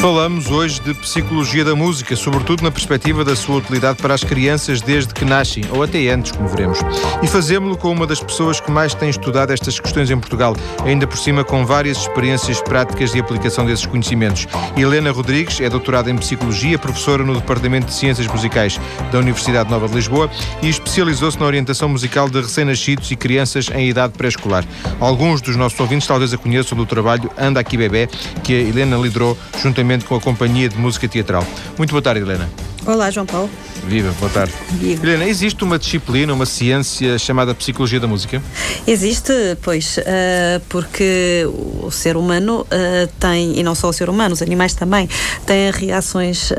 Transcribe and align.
Falamos 0.00 0.50
hoje 0.50 0.80
de 0.80 0.94
psicologia 0.94 1.62
da 1.62 1.76
música, 1.76 2.16
sobretudo 2.16 2.62
na 2.62 2.70
perspectiva 2.70 3.22
da 3.22 3.36
sua 3.36 3.56
utilidade 3.56 4.00
para 4.00 4.14
as 4.14 4.24
crianças 4.24 4.80
desde 4.80 5.12
que 5.12 5.26
nascem, 5.26 5.62
ou 5.70 5.82
até 5.82 6.08
antes, 6.08 6.32
como 6.32 6.48
veremos. 6.48 6.78
E 7.22 7.26
fazemos-lo 7.26 7.76
com 7.76 7.92
uma 7.92 8.06
das 8.06 8.18
pessoas 8.18 8.58
que 8.58 8.70
mais 8.70 8.94
tem 8.94 9.10
estudado 9.10 9.52
estas 9.52 9.78
questões 9.78 10.10
em 10.10 10.18
Portugal, 10.18 10.56
ainda 10.86 11.06
por 11.06 11.18
cima 11.18 11.44
com 11.44 11.66
várias 11.66 11.98
experiências 11.98 12.62
práticas 12.62 13.12
de 13.12 13.20
aplicação 13.20 13.66
desses 13.66 13.84
conhecimentos. 13.84 14.48
Helena 14.74 15.10
Rodrigues 15.10 15.60
é 15.60 15.68
doutorada 15.68 16.10
em 16.10 16.16
psicologia, 16.16 16.78
professora 16.78 17.22
no 17.22 17.34
Departamento 17.34 17.88
de 17.88 17.92
Ciências 17.92 18.26
Musicais 18.26 18.80
da 19.12 19.18
Universidade 19.18 19.70
Nova 19.70 19.86
de 19.86 19.96
Lisboa 19.96 20.30
e 20.62 20.70
especializou-se 20.70 21.38
na 21.38 21.44
orientação 21.44 21.90
musical 21.90 22.30
de 22.30 22.40
recém-nascidos 22.40 23.10
e 23.10 23.16
crianças 23.16 23.68
em 23.68 23.90
idade 23.90 24.14
pré-escolar. 24.16 24.64
Alguns 24.98 25.42
dos 25.42 25.56
nossos 25.56 25.78
ouvintes 25.78 26.08
talvez 26.08 26.32
a 26.32 26.38
conheçam 26.38 26.78
do 26.78 26.86
trabalho 26.86 27.30
Anda 27.36 27.60
Aqui 27.60 27.76
Bebê, 27.76 28.08
que 28.42 28.54
a 28.54 28.60
Helena 28.60 28.96
liderou 28.96 29.36
juntamente 29.62 29.89
com 29.98 30.14
a 30.14 30.20
Companhia 30.20 30.68
de 30.68 30.78
Música 30.78 31.08
Teatral. 31.08 31.44
Muito 31.76 31.90
boa 31.90 32.00
tarde, 32.00 32.20
Helena. 32.20 32.48
Olá, 32.86 33.10
João 33.10 33.26
Paulo. 33.26 33.50
Viva, 33.86 34.14
boa 34.18 34.30
tarde. 34.30 34.52
Viva. 34.72 35.04
Helena, 35.04 35.26
existe 35.26 35.64
uma 35.64 35.78
disciplina, 35.78 36.32
uma 36.32 36.46
ciência 36.46 37.18
chamada 37.18 37.54
Psicologia 37.54 37.98
da 37.98 38.06
Música? 38.06 38.42
Existe, 38.86 39.32
pois, 39.62 39.98
uh, 39.98 40.60
porque 40.68 41.44
o 41.82 41.90
ser 41.90 42.16
humano 42.16 42.60
uh, 42.60 43.08
tem, 43.18 43.58
e 43.58 43.62
não 43.62 43.74
só 43.74 43.88
o 43.88 43.92
ser 43.92 44.08
humano, 44.08 44.32
os 44.32 44.42
animais 44.42 44.74
também, 44.74 45.08
têm 45.44 45.70
reações 45.70 46.50
uh, 46.52 46.54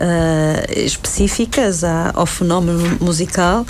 específicas 0.76 1.84
ao 2.14 2.26
fenómeno 2.26 2.98
musical 3.00 3.66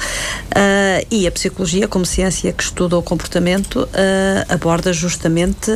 e 1.09 1.28
a 1.28 1.32
psicologia, 1.32 1.88
como 1.88 2.06
ciência 2.06 2.52
que 2.52 2.64
estuda 2.64 2.98
o 2.98 3.02
comportamento, 3.02 3.88
aborda 4.50 4.92
justamente 4.92 5.72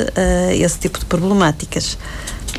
esse 0.60 0.80
tipo 0.80 1.00
de 1.00 1.06
problemáticas. 1.06 1.98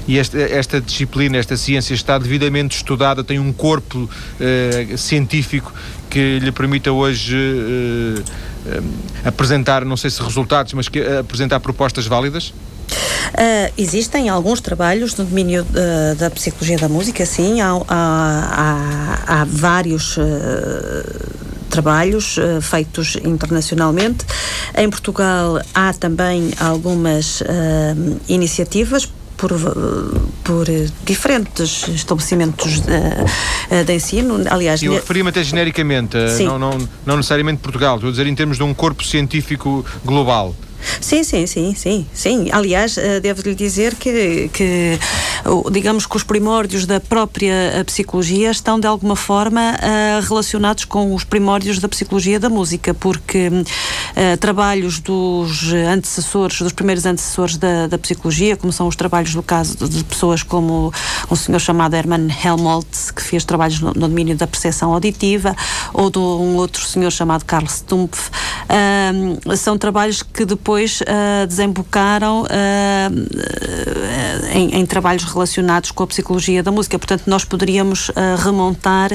E 0.09 0.19
esta, 0.19 0.39
esta, 0.39 0.81
disciplina, 0.81 1.37
esta 1.37 1.57
ciência 1.57 1.95
está 1.95 2.17
devidamente 2.19 2.77
estudada, 2.77 3.25
tem 3.25 3.39
um 3.39 3.53
corpo 3.53 4.09
uh, 4.09 4.99
científico 4.99 5.73
que 6.09 6.39
lhe 6.39 6.53
permita 6.53 6.93
hoje 6.93 7.37
uh, 7.37 8.21
uh, 8.21 8.85
apresentar, 9.25 9.85
não 9.85 9.97
sei 9.97 10.11
se 10.11 10.23
resultados, 10.23 10.73
mas 10.75 10.89
que, 10.89 11.01
apresentar 11.01 11.59
propostas 11.61 12.07
válidas? 12.07 12.53
Uh, 12.89 13.73
existem 13.77 14.29
alguns 14.29 14.61
trabalhos 14.61 15.17
no 15.17 15.25
domínio 15.25 15.65
uh, 15.65 16.15
da 16.15 16.31
psicologia 16.31 16.79
da 16.79 16.89
música, 16.89 17.27
sim, 17.27 17.61
há, 17.61 17.73
há, 17.89 19.25
há, 19.27 19.41
há 19.41 19.45
vários. 19.45 20.17
Uh, 20.17 21.47
trabalhos 21.69 22.39
uh, 22.39 22.63
feitos 22.63 23.17
internacionalmente. 23.17 24.25
Em 24.75 24.89
Portugal 24.89 25.61
há 25.75 25.93
também 25.93 26.51
algumas 26.59 27.43
uh, 27.43 27.45
iniciativas 28.29 29.07
por, 29.37 29.53
por 30.45 30.67
diferentes 31.05 31.89
estabelecimentos 31.89 32.81
de, 32.81 33.85
de 33.85 33.93
ensino. 33.93 34.43
Aliás, 34.51 34.83
eu 34.83 34.95
referi-me 34.95 35.29
até 35.29 35.43
genericamente, 35.43 36.17
não, 36.45 36.59
não, 36.59 36.89
não 37.05 37.17
necessariamente 37.17 37.61
Portugal, 37.61 37.97
estou 37.97 38.09
a 38.09 38.11
dizer 38.11 38.27
em 38.27 38.35
termos 38.35 38.57
de 38.57 38.63
um 38.63 38.73
corpo 38.75 39.05
científico 39.05 39.85
global. 40.05 40.55
Sim, 41.01 41.25
sim, 41.25 41.47
sim, 41.47 41.75
sim, 41.75 42.07
sim. 42.13 42.49
Aliás, 42.53 42.97
eh, 42.99 43.21
devo-lhe 43.21 43.55
dizer 43.55 43.95
que, 43.97 44.49
que, 44.53 44.99
digamos 45.71 46.07
que 46.07 46.17
os 46.17 46.23
primórdios 46.23 46.87
da 46.87 47.01
própria 47.01 47.53
eh, 47.53 47.85
psicologia 47.85 48.51
estão 48.51 48.79
de 48.79 48.87
alguma 48.87 49.17
forma 49.17 49.77
eh, 49.81 50.21
relacionados 50.27 50.85
com 50.85 51.15
os 51.15 51.25
primórdios 51.25 51.79
da 51.79 51.89
psicologia 51.89 52.39
da 52.41 52.49
música, 52.49 52.95
porque 52.95 53.51
trabalhos 54.41 54.99
dos 54.99 55.73
antecessores, 55.73 56.61
dos 56.61 56.73
primeiros 56.73 57.05
antecessores 57.05 57.59
da, 57.59 57.87
da 57.87 57.99
psicologia, 57.99 58.57
como 58.57 58.73
são 58.73 58.89
os 58.89 58.97
trabalhos 58.97 59.35
no 59.35 59.43
caso 59.43 59.89
de 59.89 60.03
pessoas 60.05 60.43
como 60.43 60.93
um 61.31 61.37
senhor 61.37 61.59
chamado 61.59 61.95
Hermann 61.95 62.29
Helmholtz, 62.43 63.11
que 63.11 63.23
fez 63.23 63.45
trabalhos 63.45 63.81
no, 63.81 63.89
no 63.89 64.09
domínio 64.09 64.37
da 64.37 64.47
percepção 64.47 64.95
auditiva, 64.95 65.55
ou 65.93 66.11
de 66.11 66.19
um 66.19 66.57
outro 66.57 66.83
senhor 66.85 67.11
chamado 67.11 67.45
Karl 67.45 67.67
Stumpf, 67.67 68.31
são 69.57 69.77
trabalhos 69.77 70.23
que 70.23 70.45
depois 70.45 71.01
uh, 71.03 71.47
desembocaram 71.47 72.43
uh, 72.43 72.47
em, 74.53 74.75
em, 74.75 74.87
trabalhos 74.87 75.25
relacionados 75.25 75.91
com 75.91 76.03
a 76.03 76.07
psicologia 76.07 76.63
da 76.63 76.71
música. 76.71 76.99
Portanto, 76.99 77.25
nós 77.27 77.45
poderíamos 77.45 78.09
uh, 78.11 78.15
remontar 78.39 79.11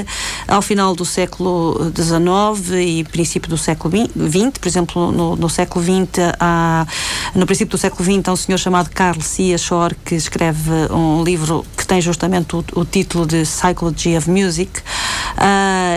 ao 0.46 0.62
final 0.62 0.94
do 0.94 1.04
século 1.04 1.92
XIX 1.94 2.80
e 2.80 3.04
princípio 3.04 3.48
do 3.48 3.58
século 3.58 3.94
XX. 3.96 4.58
Por 4.58 4.68
exemplo, 4.68 5.12
no, 5.12 5.36
no 5.36 5.48
século 5.48 5.84
XX, 5.84 6.34
há, 6.38 6.86
no 7.34 7.46
princípio 7.46 7.70
do 7.70 7.78
século 7.78 8.04
XX, 8.04 8.28
há 8.28 8.32
um 8.32 8.36
senhor 8.36 8.58
chamado 8.58 8.90
Carl. 8.90 9.20
Shore 9.58 9.94
que 10.04 10.14
escreve 10.14 10.70
um 10.90 11.22
livro 11.22 11.64
que 11.76 11.86
tem 11.86 12.00
justamente 12.00 12.56
o, 12.56 12.64
o 12.74 12.84
título 12.84 13.26
de 13.26 13.42
Psychology 13.44 14.16
of 14.16 14.30
Music. 14.30 14.82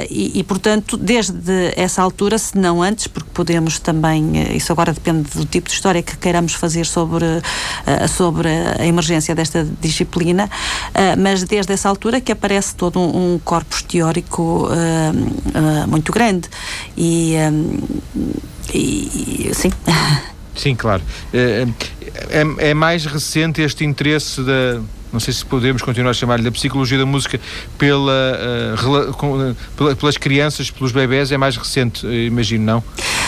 E, 0.09 0.39
e, 0.39 0.43
portanto, 0.43 0.97
desde 0.97 1.73
essa 1.75 2.01
altura, 2.01 2.37
se 2.37 2.57
não 2.57 2.81
antes, 2.81 3.07
porque 3.07 3.29
podemos 3.33 3.79
também, 3.79 4.55
isso 4.55 4.71
agora 4.71 4.93
depende 4.93 5.29
do 5.31 5.45
tipo 5.45 5.67
de 5.67 5.73
história 5.73 6.01
que 6.01 6.17
queiramos 6.17 6.53
fazer 6.53 6.85
sobre, 6.85 7.25
uh, 7.25 8.07
sobre 8.07 8.49
a 8.49 8.85
emergência 8.85 9.33
desta 9.33 9.67
disciplina, 9.81 10.45
uh, 10.45 11.19
mas 11.19 11.43
desde 11.43 11.73
essa 11.73 11.89
altura 11.89 12.21
que 12.21 12.31
aparece 12.31 12.75
todo 12.75 12.99
um, 12.99 13.33
um 13.33 13.39
corpus 13.39 13.81
teórico 13.83 14.67
uh, 14.67 15.87
muito 15.87 16.11
grande 16.11 16.49
e, 16.97 17.35
e 18.73 19.51
sim. 19.53 19.71
Sim, 20.55 20.73
claro. 20.73 21.03
É, 21.33 21.67
é, 22.29 22.69
é 22.69 22.73
mais 22.73 23.05
recente 23.05 23.61
este 23.61 23.83
interesse 23.83 24.41
da 24.41 24.81
não 25.15 25.19
sei 25.21 25.33
se 25.33 25.45
podemos 25.45 25.81
continuar 25.81 26.11
a 26.11 26.13
chamar-lhe 26.13 26.43
da 26.43 26.51
psicologia 26.51 26.97
da 26.97 27.05
música 27.05 27.39
pela, 27.77 28.37
uh, 28.75 29.13
com, 29.13 29.55
pelas 29.95 30.17
crianças, 30.17 30.69
pelos 30.69 30.91
bebés, 30.91 31.31
é 31.31 31.37
mais 31.37 31.55
recente, 31.55 32.05
imagino, 32.05 32.65
não? 32.65 32.83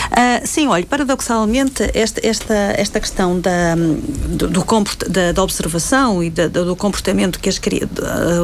Uh, 0.08 0.46
sim, 0.46 0.66
olha, 0.66 0.84
paradoxalmente, 0.84 1.90
esta, 1.94 2.26
esta, 2.26 2.54
esta 2.76 2.98
questão 2.98 3.38
da, 3.38 3.74
do, 3.74 4.48
do 4.48 4.64
da, 5.08 5.32
da, 5.32 5.42
observação 5.42 6.22
e 6.24 6.30
da, 6.30 6.48
do, 6.48 6.74
comportamento 6.74 7.38
que 7.38 7.48
as, 7.48 7.60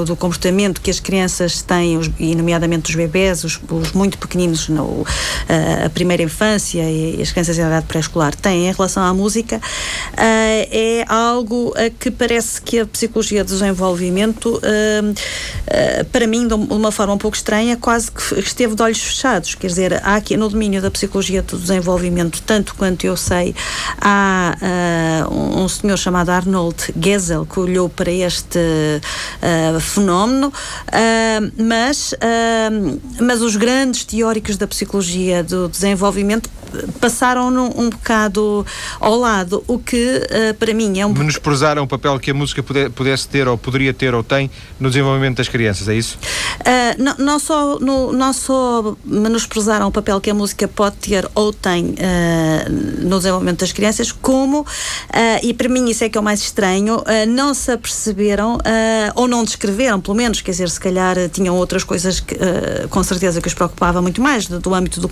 do 0.06 0.14
comportamento 0.14 0.80
que 0.80 0.90
as 0.90 1.00
crianças 1.00 1.62
têm, 1.62 1.96
os, 1.96 2.10
e 2.18 2.34
nomeadamente 2.34 2.90
os 2.90 2.96
bebés, 2.96 3.44
os, 3.44 3.60
os 3.70 3.92
muito 3.92 4.18
pequeninos, 4.18 4.68
no, 4.68 4.82
uh, 4.82 5.06
a 5.86 5.90
primeira 5.90 6.22
infância 6.22 6.82
e 6.82 7.20
as 7.20 7.32
crianças 7.32 7.58
em 7.58 7.62
idade 7.62 7.86
pré-escolar 7.86 8.34
têm 8.34 8.68
em 8.68 8.72
relação 8.72 9.02
à 9.02 9.12
música, 9.12 9.56
uh, 9.56 9.60
é 10.16 11.04
algo 11.08 11.74
que 11.98 12.10
parece 12.10 12.60
que 12.60 12.80
a 12.80 12.86
psicologia 12.86 13.33
do 13.42 13.48
desenvolvimento, 13.48 14.60
para 16.12 16.26
mim, 16.26 16.46
de 16.46 16.54
uma 16.54 16.92
forma 16.92 17.14
um 17.14 17.18
pouco 17.18 17.36
estranha, 17.36 17.76
quase 17.76 18.12
que 18.12 18.38
esteve 18.38 18.74
de 18.74 18.82
olhos 18.82 19.00
fechados. 19.00 19.54
Quer 19.54 19.66
dizer, 19.66 20.00
há 20.04 20.16
aqui 20.16 20.36
no 20.36 20.48
domínio 20.48 20.82
da 20.82 20.90
psicologia 20.90 21.42
do 21.42 21.58
desenvolvimento, 21.58 22.42
tanto 22.42 22.74
quanto 22.74 23.04
eu 23.04 23.16
sei, 23.16 23.54
há 24.00 24.56
uh, 25.30 25.62
um 25.62 25.68
senhor 25.68 25.96
chamado 25.96 26.30
Arnold 26.30 26.76
Gesell 27.00 27.46
que 27.46 27.58
olhou 27.58 27.88
para 27.88 28.10
este 28.10 28.58
uh, 28.58 29.80
fenómeno, 29.80 30.52
mas, 31.58 32.14
mas 33.20 33.40
os 33.42 33.56
grandes 33.56 34.04
teóricos 34.04 34.56
da 34.56 34.66
psicologia 34.66 35.42
do 35.42 35.68
desenvolvimento 35.68 36.50
passaram 37.00 37.48
um 37.76 37.90
bocado 37.90 38.66
ao 39.00 39.16
lado, 39.16 39.64
o 39.66 39.78
que 39.78 40.22
para 40.58 40.74
mim 40.74 41.00
é 41.00 41.06
um. 41.06 41.12
Menosprezaram 41.12 41.84
o 41.84 41.88
papel 41.88 42.18
que 42.18 42.30
a 42.30 42.34
música 42.34 42.62
pudesse 42.62 43.23
ter, 43.28 43.48
ou 43.48 43.56
poderia 43.56 43.92
ter, 43.92 44.14
ou 44.14 44.22
tem 44.22 44.50
no 44.78 44.88
desenvolvimento 44.88 45.38
das 45.38 45.48
crianças, 45.48 45.88
é 45.88 45.94
isso? 45.94 46.18
não, 46.98 47.14
não, 47.18 47.38
só, 47.38 47.78
no, 47.78 48.12
não 48.12 48.32
só 48.32 48.96
menosprezaram 49.04 49.88
o 49.88 49.90
papel 49.90 50.20
que 50.20 50.30
a 50.30 50.34
música 50.34 50.66
pode 50.68 50.96
ter 50.96 51.28
ou 51.34 51.52
tem 51.52 51.90
uh, 51.90 53.04
no 53.06 53.18
desenvolvimento 53.18 53.60
das 53.60 53.72
crianças, 53.72 54.12
como, 54.12 54.60
uh, 54.60 54.66
e 55.42 55.52
para 55.54 55.68
mim 55.68 55.88
isso 55.90 56.04
é 56.04 56.08
que 56.08 56.18
é 56.18 56.20
o 56.20 56.24
mais 56.24 56.40
estranho, 56.40 56.98
uh, 56.98 57.04
não 57.28 57.54
se 57.54 57.72
aperceberam 57.72 58.58
ou 59.14 59.28
não 59.28 59.44
descreveram, 59.44 60.00
pelo 60.00 60.16
menos, 60.16 60.40
quer 60.40 60.50
dizer, 60.50 60.68
se 60.68 60.80
calhar 60.80 61.16
tinham 61.30 61.56
outras 61.56 61.84
coisas 61.84 62.20
que, 62.20 62.36
com 62.88 63.02
certeza 63.02 63.40
que 63.40 63.48
os 63.48 63.54
preocupava 63.54 64.00
muito 64.00 64.20
mais, 64.20 64.46
do, 64.46 64.58
do 64.58 64.74
âmbito 64.74 65.00
do 65.00 65.08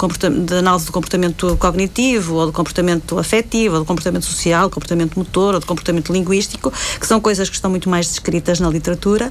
análise 0.56 0.86
do 0.86 0.92
comportamento 0.92 1.56
cognitivo, 1.56 2.34
ou 2.34 2.46
do 2.46 2.52
comportamento 2.52 3.18
afetivo, 3.18 3.74
ou 3.74 3.80
do 3.80 3.86
comportamento 3.86 4.24
social, 4.24 4.68
do 4.68 4.74
comportamento 4.74 5.18
motor, 5.18 5.54
ou 5.54 5.60
do 5.60 5.66
comportamento 5.66 6.12
linguístico, 6.12 6.72
que 6.98 7.06
são 7.06 7.20
coisas 7.20 7.48
que 7.48 7.54
estão 7.54 7.70
muito 7.70 7.88
mais 7.92 8.08
descritas 8.08 8.58
na 8.58 8.68
literatura. 8.70 9.30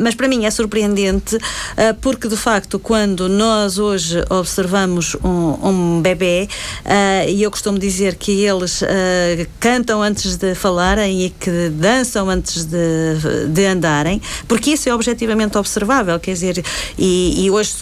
mas 0.00 0.14
para 0.14 0.26
mim 0.28 0.44
é 0.44 0.50
surpreendente, 0.50 1.38
porque 2.00 2.28
de 2.28 2.36
facto, 2.36 2.78
quando 2.78 3.28
nós 3.28 3.78
hoje 3.78 4.22
observamos 4.28 5.16
um, 5.22 5.68
um 5.68 6.02
bebê 6.02 6.48
uh, 6.84 7.28
e 7.28 7.42
eu 7.42 7.50
costumo 7.50 7.78
dizer 7.78 8.16
que 8.16 8.44
eles 8.44 8.82
uh, 8.82 8.86
cantam 9.58 10.02
antes 10.02 10.36
de 10.36 10.54
falarem 10.54 11.26
e 11.26 11.30
que 11.30 11.68
dançam 11.70 12.28
antes 12.28 12.64
de, 12.64 13.48
de 13.48 13.64
andarem, 13.66 14.20
porque 14.48 14.70
isso 14.70 14.88
é 14.88 14.94
objetivamente 14.94 15.56
observável, 15.56 16.18
quer 16.18 16.32
dizer, 16.32 16.64
e, 16.98 17.44
e 17.44 17.50
hoje 17.50 17.74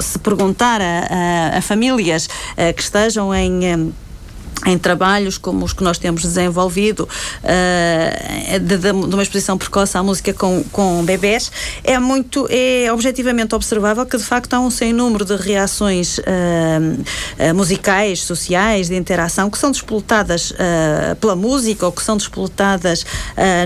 se 0.00 0.18
perguntar 0.18 0.80
a, 0.80 1.54
a, 1.54 1.58
a 1.58 1.62
famílias 1.62 2.26
uh, 2.26 2.72
que 2.74 2.82
estejam 2.82 3.34
em 3.34 3.92
em 4.64 4.78
trabalhos 4.78 5.36
como 5.36 5.64
os 5.64 5.72
que 5.72 5.84
nós 5.84 5.98
temos 5.98 6.22
desenvolvido 6.22 7.08
uh, 7.42 8.60
de, 8.60 8.78
de, 8.78 8.90
uma 8.90 9.22
exposição 9.22 9.58
precoce 9.58 9.96
à 9.98 10.02
música 10.02 10.32
com, 10.32 10.64
com 10.72 11.04
bebés, 11.04 11.52
é 11.84 11.98
muito, 11.98 12.46
é 12.50 12.90
objetivamente 12.92 13.54
observável 13.54 14.06
que 14.06 14.16
de 14.16 14.24
facto 14.24 14.54
há 14.54 14.60
um 14.60 14.70
sem 14.70 14.92
número 14.92 15.24
de 15.24 15.36
reações 15.36 16.18
uh, 16.18 16.22
uh, 16.22 17.54
musicais, 17.54 18.22
sociais, 18.22 18.88
de 18.88 18.96
interação, 18.96 19.50
que 19.50 19.58
são 19.58 19.70
despoletadas 19.70 20.52
pela 21.20 21.36
música 21.36 21.86
ou 21.86 21.92
que 21.92 22.02
são 22.02 22.16
despoletadas 22.16 23.04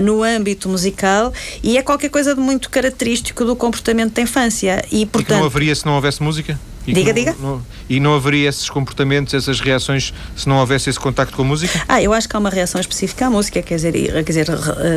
no 0.03 0.23
âmbito 0.23 0.67
musical 0.67 1.33
e 1.63 1.77
é 1.77 1.81
qualquer 1.81 2.09
coisa 2.09 2.33
de 2.33 2.41
muito 2.41 2.69
característico 2.69 3.45
do 3.45 3.55
comportamento 3.55 4.13
da 4.13 4.21
infância. 4.21 4.83
E, 4.91 5.05
portanto, 5.05 5.21
e 5.21 5.33
que 5.33 5.39
não 5.39 5.45
haveria 5.45 5.75
se 5.75 5.85
não 5.85 5.93
houvesse 5.93 6.21
música? 6.21 6.59
E 6.85 6.93
diga, 6.93 7.09
não, 7.09 7.13
diga. 7.13 7.35
Não, 7.39 7.61
e 7.89 7.99
não 7.99 8.15
haveria 8.15 8.49
esses 8.49 8.69
comportamentos, 8.69 9.33
essas 9.33 9.59
reações, 9.59 10.13
se 10.35 10.47
não 10.47 10.57
houvesse 10.57 10.89
esse 10.89 10.99
contacto 10.99 11.35
com 11.35 11.41
a 11.41 11.45
música? 11.45 11.83
Ah, 11.87 12.01
eu 12.01 12.13
acho 12.13 12.27
que 12.27 12.35
há 12.35 12.39
uma 12.39 12.49
reação 12.49 12.79
específica 12.79 13.27
à 13.27 13.29
música, 13.29 13.61
quer 13.61 13.75
dizer, 13.75 13.93
quer 13.93 14.23
dizer 14.23 14.47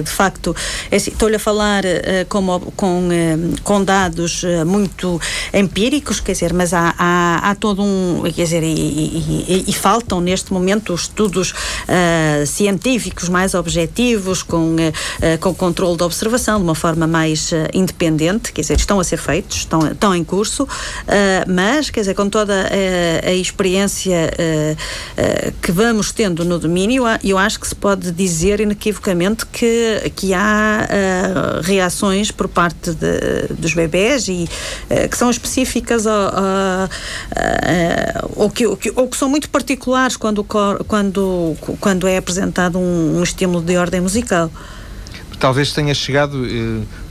de 0.02 0.10
facto, 0.10 0.54
é 0.90 0.96
assim, 0.96 1.10
estou-lhe 1.10 1.36
a 1.36 1.38
falar 1.38 1.84
uh, 1.84 1.88
com, 2.28 2.60
com, 2.76 3.08
uh, 3.08 3.62
com 3.62 3.84
dados 3.84 4.42
uh, 4.44 4.64
muito 4.64 5.20
empíricos, 5.52 6.20
quer 6.20 6.32
dizer, 6.32 6.52
mas 6.52 6.72
há, 6.72 6.94
há, 6.96 7.50
há 7.50 7.54
todo 7.54 7.82
um, 7.82 8.22
quer 8.24 8.44
dizer, 8.44 8.62
e, 8.62 8.68
e, 8.68 9.64
e, 9.66 9.72
faltam 9.72 10.20
neste 10.20 10.52
momento 10.52 10.94
estudos 10.94 11.52
científicos 12.46 13.28
mais 13.28 13.54
objetivos, 13.54 14.42
com, 14.42 14.76
com 15.40 15.54
controle 15.54 15.96
da 15.96 16.06
observação, 16.06 16.58
de 16.58 16.64
uma 16.64 16.74
forma 16.74 17.06
mais 17.06 17.50
independente, 17.72 18.52
quer 18.52 18.62
dizer, 18.62 18.78
estão 18.78 19.00
a 19.00 19.04
ser 19.04 19.16
feitos, 19.16 19.58
estão, 19.58 19.86
estão 19.90 20.14
em 20.14 20.22
curso, 20.24 20.66
mas 21.46 21.73
mas, 21.74 21.90
quer 21.90 22.00
dizer, 22.00 22.14
com 22.14 22.28
toda 22.28 22.54
a, 22.54 23.28
a 23.28 23.32
experiência 23.32 24.30
uh, 24.30 24.74
uh, 24.74 25.52
que 25.60 25.72
vamos 25.72 26.12
tendo 26.12 26.44
no 26.44 26.56
domínio, 26.56 27.02
eu 27.22 27.36
acho 27.36 27.58
que 27.58 27.66
se 27.66 27.74
pode 27.74 28.12
dizer 28.12 28.60
inequivocamente 28.60 29.44
que, 29.46 30.12
que 30.14 30.32
há 30.32 30.86
reações 31.62 32.30
por 32.30 32.46
parte 32.46 32.92
de, 32.92 33.48
dos 33.58 33.74
bebés 33.74 34.28
e 34.28 34.48
que 35.10 35.16
são 35.16 35.30
específicas 35.30 36.04
ou, 38.36 38.50
que, 38.50 38.76
que 38.76 39.16
são 39.16 39.28
muito 39.28 39.48
particulares 39.48 40.16
quando, 40.16 40.44
quando, 40.44 41.56
quando 41.80 42.06
é 42.06 42.16
apresentado 42.18 42.78
um, 42.78 43.18
um 43.18 43.22
estímulo 43.22 43.62
de 43.62 43.76
ordem 43.76 44.00
musical. 44.00 44.50
Talvez 45.40 45.72
tenha 45.72 45.94
chegado, 45.94 46.46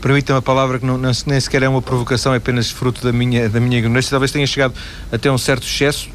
eh, 0.04 0.14
permita-me 0.14 0.40
a 0.40 0.42
palavra 0.42 0.80
que 0.80 0.86
não, 0.86 0.98
não, 0.98 1.12
nem 1.26 1.40
sequer 1.40 1.64
é 1.64 1.70
uma 1.70 1.82
provocação, 1.82 2.34
é 2.34 2.38
apenas 2.38 2.70
fruto 2.70 3.04
da 3.04 3.12
minha, 3.12 3.50
da 3.50 3.60
minha 3.60 3.78
ignorância, 3.78 4.12
talvez 4.12 4.32
tenha 4.32 4.46
chegado 4.46 4.74
até 5.12 5.32
um 5.32 5.38
certo 5.38 5.64
excesso, 5.64 6.10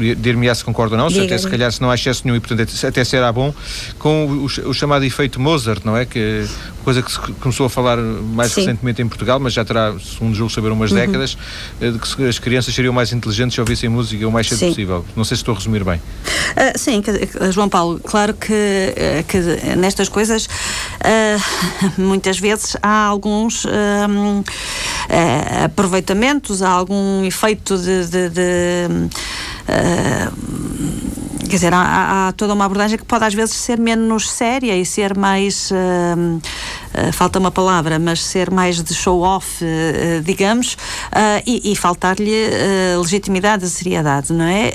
eh, 0.00 0.14
dir-me-á 0.14 0.54
se 0.54 0.64
concorda 0.64 0.94
ou 0.94 1.02
não, 1.02 1.10
se 1.10 1.20
até 1.20 1.36
se 1.38 1.48
calhar 1.48 1.72
se 1.72 1.80
não 1.80 1.90
há 1.90 1.94
excesso 1.94 2.22
nenhum 2.24 2.36
e 2.36 2.40
portanto 2.40 2.70
até 2.86 3.04
será 3.04 3.32
bom, 3.32 3.54
com 3.98 4.26
o, 4.26 4.44
o 4.44 4.74
chamado 4.74 5.04
efeito 5.04 5.40
Mozart, 5.40 5.84
não 5.84 5.96
é? 5.96 6.04
Que 6.04 6.46
coisa 6.84 7.02
que 7.02 7.10
se 7.10 7.18
começou 7.18 7.66
a 7.66 7.70
falar 7.70 7.96
mais 7.96 8.52
Sim. 8.52 8.60
recentemente 8.60 9.00
em 9.00 9.08
Portugal, 9.08 9.40
mas 9.40 9.54
já 9.54 9.64
terá, 9.64 9.94
segundo 9.98 10.34
julgo 10.34 10.52
saber, 10.52 10.70
umas 10.70 10.90
uhum. 10.90 10.98
décadas, 10.98 11.36
eh, 11.80 11.90
de 11.90 11.98
que 11.98 12.28
as 12.28 12.38
crianças 12.38 12.74
seriam 12.74 12.92
mais 12.92 13.12
inteligentes 13.12 13.54
se 13.54 13.60
ouvissem 13.60 13.88
música 13.88 14.28
o 14.28 14.30
mais 14.30 14.46
cedo 14.48 14.58
sim. 14.58 14.68
possível. 14.68 15.04
Não 15.16 15.24
sei 15.24 15.36
se 15.36 15.42
estou 15.42 15.54
a 15.54 15.58
resumir 15.58 15.82
bem. 15.82 15.96
Uh, 15.96 16.78
sim, 16.78 17.02
João 17.50 17.68
Paulo, 17.68 17.98
claro 18.00 18.34
que, 18.34 18.52
que 19.28 19.38
nestas 19.76 20.08
coisas 20.08 20.46
uh, 20.46 21.90
muitas 21.96 22.38
vezes 22.38 22.76
há 22.82 23.13
alguns 23.14 23.64
uh, 23.64 23.68
aproveitamentos, 25.64 26.62
há 26.62 26.70
algum 26.70 27.24
efeito 27.24 27.78
de, 27.78 28.06
de, 28.06 28.28
de 28.30 28.88
quer 31.44 31.56
dizer, 31.56 31.74
há, 31.74 32.28
há, 32.28 32.32
toda 32.32 32.54
uma 32.54 32.64
abordagem 32.64 32.98
que 32.98 33.04
pode 33.04 33.24
às 33.24 33.34
vezes 33.34 33.54
ser 33.54 33.78
menos 33.78 34.30
séria 34.30 34.76
e 34.76 34.84
ser 34.84 35.16
mais 35.16 35.70
uh, 35.70 36.36
uh, 36.36 37.12
falta 37.12 37.38
uma 37.38 37.50
palavra, 37.50 37.98
mas 37.98 38.22
ser 38.22 38.50
mais 38.50 38.82
de 38.82 38.94
show-off, 38.94 39.64
uh, 39.64 40.22
digamos, 40.22 40.76
e, 41.46 41.72
e 41.72 41.76
faltar-lhe 41.76 42.34
legitimidade 42.98 43.68
seriedade, 43.68 44.32
não 44.32 44.44
é? 44.44 44.74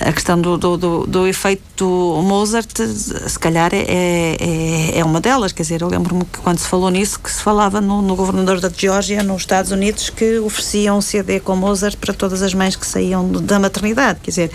a 0.00 0.12
questão 0.12 0.40
do, 0.40 0.56
do, 0.56 0.76
do, 0.76 1.06
do, 1.06 1.26
efeito 1.26 1.84
Mozart, 2.24 2.78
se 2.78 3.38
calhar 3.38 3.70
é, 3.74 4.36
é, 4.38 4.98
é 4.98 5.04
uma 5.04 5.20
delas, 5.20 5.52
quer 5.52 5.62
dizer, 5.62 5.82
eu 5.82 5.88
lembro-me 5.88 6.24
que 6.24 6.38
quando 6.38 6.58
se 6.58 6.68
falou 6.68 6.90
nisso, 6.90 7.18
que 7.18 7.30
se 7.30 7.42
falava 7.42 7.80
no, 7.80 8.00
no 8.00 8.14
governador 8.14 8.60
da 8.60 8.70
Geórgia, 8.70 9.22
nos 9.22 9.42
Estados 9.42 9.72
Unidos, 9.72 10.10
que 10.10 10.38
ofereciam 10.38 10.98
um 10.98 11.00
CD 11.00 11.40
com 11.40 11.56
Mozart 11.56 11.96
para 11.96 12.14
todas 12.14 12.42
as 12.42 12.54
mães 12.54 12.76
que 12.76 12.86
saíam 12.86 13.30
da 13.30 13.58
maternidade, 13.58 14.20
quer 14.22 14.30
dizer, 14.30 14.50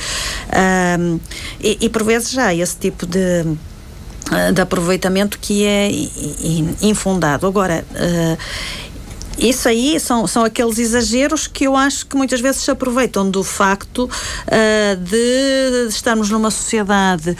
e, 1.61 1.77
e 1.81 1.89
por 1.89 2.03
vezes 2.03 2.31
já 2.31 2.53
esse 2.53 2.77
tipo 2.77 3.05
de 3.05 3.45
de 4.53 4.61
aproveitamento 4.61 5.37
que 5.37 5.65
é 5.65 5.89
infundado. 6.81 7.45
Agora, 7.45 7.85
uh, 7.91 8.37
isso 9.37 9.67
aí 9.67 9.99
são, 9.99 10.27
são 10.27 10.43
aqueles 10.43 10.77
exageros 10.77 11.47
que 11.47 11.65
eu 11.65 11.75
acho 11.75 12.05
que 12.05 12.15
muitas 12.15 12.39
vezes 12.39 12.61
se 12.61 12.71
aproveitam 12.71 13.29
do 13.29 13.43
facto 13.43 14.05
uh, 14.05 14.95
de 14.97 15.87
estarmos 15.89 16.29
numa 16.29 16.51
sociedade 16.51 17.31
uh, 17.31 17.35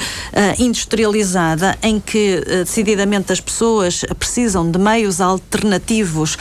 industrializada 0.61 1.77
em 1.81 1.99
que 1.99 2.41
uh, 2.41 2.63
decididamente 2.63 3.31
as 3.31 3.39
pessoas 3.39 4.01
precisam 4.17 4.69
de 4.69 4.79
meios 4.79 5.21
alternativos 5.21 6.37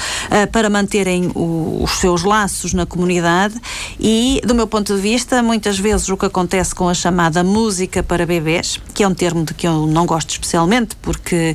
para 0.50 0.70
manterem 0.70 1.30
o, 1.34 1.82
os 1.82 1.92
seus 1.98 2.22
laços 2.22 2.72
na 2.72 2.86
comunidade 2.86 3.54
e, 3.98 4.40
do 4.44 4.54
meu 4.54 4.66
ponto 4.66 4.94
de 4.94 5.00
vista, 5.00 5.42
muitas 5.42 5.78
vezes 5.78 6.08
o 6.08 6.16
que 6.16 6.26
acontece 6.26 6.74
com 6.74 6.88
a 6.88 6.94
chamada 6.94 7.44
música 7.44 8.02
para 8.02 8.24
bebés, 8.24 8.80
que 8.94 9.02
é 9.02 9.08
um 9.08 9.14
termo 9.14 9.44
de 9.44 9.54
que 9.54 9.66
eu 9.66 9.86
não 9.86 10.06
gosto 10.06 10.30
especialmente 10.30 10.96
porque 10.96 11.54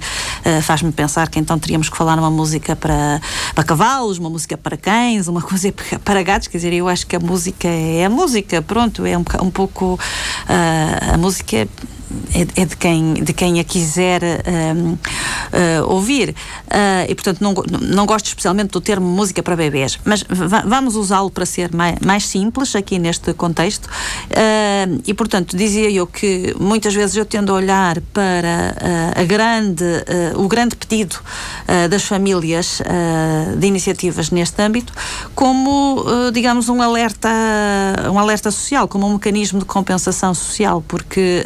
faz-me 0.61 0.91
pensar 0.91 1.29
que 1.29 1.39
então 1.39 1.57
teríamos 1.57 1.89
que 1.89 1.97
falar 1.97 2.17
uma 2.17 2.31
música 2.31 2.75
para, 2.75 3.21
para 3.53 3.63
cavalos 3.63 4.17
uma 4.17 4.29
música 4.29 4.57
para 4.57 4.77
cães, 4.77 5.27
uma 5.27 5.41
coisa 5.43 5.73
para 6.03 6.23
gatos. 6.23 6.47
Quer 6.47 6.57
dizer, 6.57 6.73
eu 6.73 6.87
acho 6.87 7.05
que 7.05 7.15
a 7.15 7.19
música 7.19 7.67
é 7.67 8.05
a 8.05 8.09
música, 8.09 8.61
pronto, 8.61 9.05
é 9.05 9.17
um, 9.17 9.23
um 9.41 9.51
pouco. 9.51 9.95
Uh, 9.95 11.13
a 11.13 11.17
música 11.17 11.57
é 11.57 11.67
é, 12.33 12.61
é, 12.61 12.65
de, 12.65 12.77
quem, 12.77 13.13
de 13.15 13.33
quem 13.33 13.59
a 13.59 13.63
quiser 13.63 14.21
uh, 14.23 14.93
uh, 14.93 15.91
ouvir. 15.91 16.29
Uh, 16.29 17.09
e, 17.09 17.15
portanto, 17.15 17.41
não, 17.41 17.53
não 17.81 18.05
gosto 18.05 18.27
especialmente 18.27 18.71
do 18.71 18.79
termo 18.79 19.05
música 19.05 19.43
para 19.43 19.55
bebês, 19.55 19.99
mas 20.05 20.23
vamos 20.29 20.95
usá-lo 20.95 21.29
para 21.29 21.45
ser 21.45 21.73
mais, 21.73 21.99
mais 21.99 22.25
simples 22.25 22.75
aqui 22.75 22.97
neste 22.99 23.33
contexto. 23.33 23.89
e, 25.05 25.13
portanto, 25.13 25.57
dizia 25.57 25.89
eu 25.89 26.07
que 26.07 26.55
muitas 26.59 26.93
vezes 26.93 27.15
eu 27.15 27.25
tendo 27.25 27.51
a 27.51 27.55
olhar 27.55 27.99
para 28.13 28.75
a 29.15 29.23
grande, 29.23 29.83
o 30.35 30.47
grande 30.47 30.75
pedido 30.75 31.17
das 31.89 32.03
famílias 32.03 32.81
de 33.57 33.67
iniciativas 33.67 34.31
neste 34.31 34.61
âmbito 34.61 34.93
como, 35.33 36.05
digamos, 36.33 36.69
um 36.69 36.81
alerta, 36.81 37.29
um 38.11 38.19
alerta 38.19 38.51
social, 38.51 38.87
como 38.87 39.07
um 39.07 39.13
mecanismo 39.13 39.59
de 39.59 39.65
compensação 39.65 40.33
social, 40.33 40.83
porque 40.87 41.45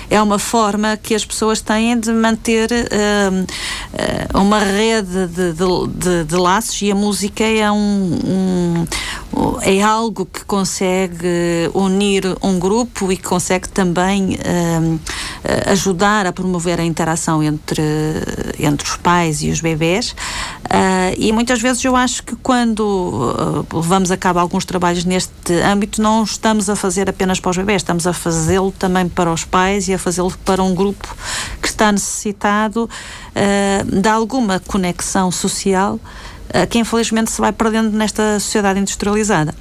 é 0.11 0.21
uma 0.21 0.37
forma 0.37 0.97
que 0.97 1.15
as 1.15 1.23
pessoas 1.23 1.61
têm 1.61 1.97
de 1.97 2.11
manter 2.11 2.69
uh, 2.69 4.37
uma 4.37 4.59
rede 4.59 5.27
de, 5.27 5.53
de, 5.53 5.87
de, 5.95 6.23
de, 6.25 6.35
laços 6.35 6.81
e 6.81 6.91
a 6.91 6.95
música 6.95 7.45
é 7.45 7.71
um, 7.71 8.19
um 8.25 8.87
é 9.61 9.81
algo 9.81 10.25
que 10.25 10.43
consegue 10.43 11.69
unir 11.73 12.23
um 12.43 12.59
grupo 12.59 13.11
e 13.11 13.15
que 13.15 13.23
consegue 13.23 13.69
também 13.69 14.35
uh, 14.35 14.99
ajudar 15.67 16.25
a 16.25 16.33
promover 16.33 16.79
a 16.79 16.83
interação 16.83 17.41
entre, 17.41 17.81
entre 18.59 18.85
os 18.85 18.97
pais 18.97 19.41
e 19.41 19.49
os 19.49 19.61
bebés. 19.61 20.11
Uh, 20.65 21.15
e 21.17 21.31
muitas 21.31 21.61
vezes 21.61 21.83
eu 21.85 21.95
acho 21.95 22.23
que 22.23 22.35
quando 22.35 23.65
levamos 23.71 24.11
a 24.11 24.17
cabo 24.17 24.39
alguns 24.39 24.65
trabalhos 24.65 25.05
neste 25.05 25.53
âmbito, 25.63 26.01
não 26.01 26.23
estamos 26.23 26.69
a 26.69 26.75
fazer 26.75 27.09
apenas 27.09 27.39
para 27.39 27.51
os 27.51 27.57
bebés, 27.57 27.81
estamos 27.81 28.05
a 28.05 28.13
fazê-lo 28.13 28.73
também 28.77 29.07
para 29.07 29.31
os 29.31 29.45
pais 29.45 29.87
e 29.87 29.93
a 29.93 29.99
fazê-lo 30.01 30.31
para 30.43 30.61
um 30.61 30.75
grupo 30.75 31.07
que 31.61 31.67
está 31.67 31.91
necessitado 31.91 32.89
de 34.01 34.09
alguma 34.09 34.59
conexão 34.59 35.31
social 35.31 35.99
que 36.69 36.79
infelizmente 36.79 37.31
se 37.31 37.39
vai 37.39 37.53
perdendo 37.53 37.91
nesta 37.91 38.39
sociedade 38.39 38.79
industrializada. 38.79 39.53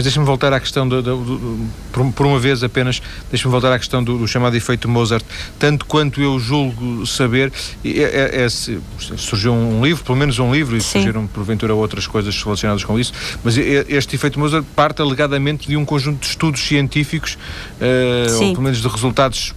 Mas 0.00 0.04
deixa-me 0.04 0.24
voltar 0.24 0.50
à 0.50 0.58
questão, 0.58 0.88
do, 0.88 1.02
do, 1.02 1.16
do, 1.18 2.12
por, 2.12 2.24
uma 2.24 2.38
vez 2.38 2.64
apenas, 2.64 3.02
deixa-me 3.30 3.52
voltar 3.52 3.70
à 3.70 3.78
questão 3.78 4.02
do, 4.02 4.26
chamado 4.26 4.56
efeito 4.56 4.88
Mozart. 4.88 5.22
Tanto 5.58 5.84
quanto 5.84 6.22
eu 6.22 6.40
julgo 6.40 7.06
saber, 7.06 7.52
é, 7.84 7.90
é, 7.90 8.44
é, 8.46 8.48
surgiu 8.48 9.52
um 9.52 9.84
livro, 9.84 10.02
pelo 10.02 10.16
menos 10.16 10.38
um 10.38 10.54
livro, 10.54 10.74
e 10.74 10.80
Sim. 10.80 10.92
surgiram 10.92 11.26
porventura 11.26 11.74
outras 11.74 12.06
coisas 12.06 12.42
relacionadas 12.42 12.82
com 12.82 12.98
isso, 12.98 13.12
mas 13.44 13.58
este 13.58 14.16
efeito 14.16 14.40
Mozart 14.40 14.64
parte 14.74 15.02
alegadamente 15.02 15.68
de 15.68 15.76
um 15.76 15.84
conjunto 15.84 16.20
de 16.20 16.28
estudos 16.28 16.62
científicos, 16.62 17.36
uh, 17.78 18.34
ou 18.36 18.52
pelo 18.52 18.62
menos 18.62 18.80
de 18.80 18.88
resultados 18.88 19.54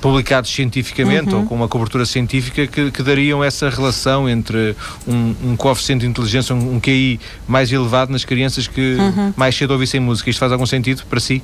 publicados 0.00 0.50
cientificamente 0.50 1.34
uhum. 1.34 1.40
ou 1.40 1.46
com 1.46 1.54
uma 1.54 1.68
cobertura 1.68 2.04
científica 2.04 2.66
que, 2.66 2.90
que 2.90 3.02
dariam 3.02 3.42
essa 3.42 3.68
relação 3.68 4.28
entre 4.28 4.76
um, 5.06 5.34
um 5.42 5.56
coeficiente 5.56 6.02
de 6.02 6.06
inteligência, 6.06 6.54
um, 6.54 6.76
um 6.76 6.80
QI 6.80 7.18
mais 7.46 7.72
elevado 7.72 8.12
nas 8.12 8.24
crianças 8.24 8.66
que 8.66 8.94
uhum. 8.94 9.32
mais 9.36 9.56
cedo 9.56 9.72
ouvissem 9.72 10.00
música. 10.00 10.30
Isto 10.30 10.40
faz 10.40 10.52
algum 10.52 10.66
sentido 10.66 11.02
para 11.08 11.20
si? 11.20 11.42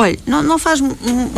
Olha, 0.00 0.16
não, 0.24 0.44
não 0.44 0.58
faz 0.60 0.80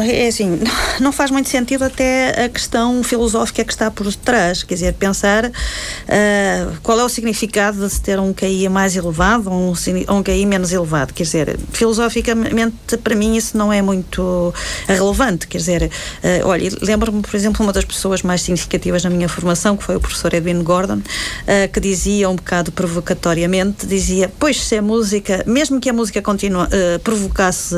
é 0.07 0.29
assim, 0.29 0.61
não 1.01 1.13
faz 1.13 1.31
muito 1.31 1.49
sentido 1.49 1.83
até 1.83 2.45
a 2.45 2.49
questão 2.51 3.03
filosófica 3.03 3.65
que 3.65 3.73
está 3.73 3.91
por 3.91 4.15
trás, 4.15 4.63
quer 4.63 4.75
dizer, 4.75 4.93
pensar 4.93 5.47
uh, 5.47 6.81
qual 6.83 7.01
é 7.01 7.05
o 7.05 7.09
significado 7.09 7.79
de 7.79 7.91
se 7.91 8.03
ter 8.03 8.21
um 8.21 8.35
QI 8.35 8.69
mais 8.69 8.95
elevado 8.95 9.51
ou 9.51 9.73
um, 9.73 10.15
um 10.15 10.23
QI 10.23 10.45
menos 10.45 10.73
elevado, 10.73 11.15
quer 11.15 11.23
dizer, 11.23 11.59
filosoficamente 11.73 12.99
para 13.03 13.15
mim 13.15 13.35
isso 13.35 13.57
não 13.57 13.73
é 13.73 13.81
muito 13.81 14.53
relevante, 14.87 15.47
quer 15.47 15.57
dizer, 15.57 15.85
uh, 15.85 16.47
olha, 16.47 16.71
lembro-me, 16.83 17.23
por 17.23 17.35
exemplo, 17.35 17.65
uma 17.65 17.73
das 17.73 17.87
pessoas 17.87 18.21
mais 18.21 18.43
significativas 18.43 19.03
na 19.03 19.09
minha 19.09 19.29
formação, 19.29 19.75
que 19.75 19.85
foi 19.85 19.97
o 19.97 20.01
professor 20.01 20.35
Edwin 20.35 20.63
Gordon, 20.63 20.99
uh, 20.99 21.73
que 21.73 21.81
dizia 21.81 22.29
um 22.29 22.37
bocado 22.37 22.71
provocatoriamente, 22.73 23.87
dizia, 23.87 24.31
pois 24.39 24.63
se 24.63 24.77
a 24.77 24.83
música, 24.83 25.43
mesmo 25.47 25.81
que 25.81 25.89
a 25.89 25.95
música 25.95 26.21
continua, 26.21 26.69
provocasse, 27.03 27.75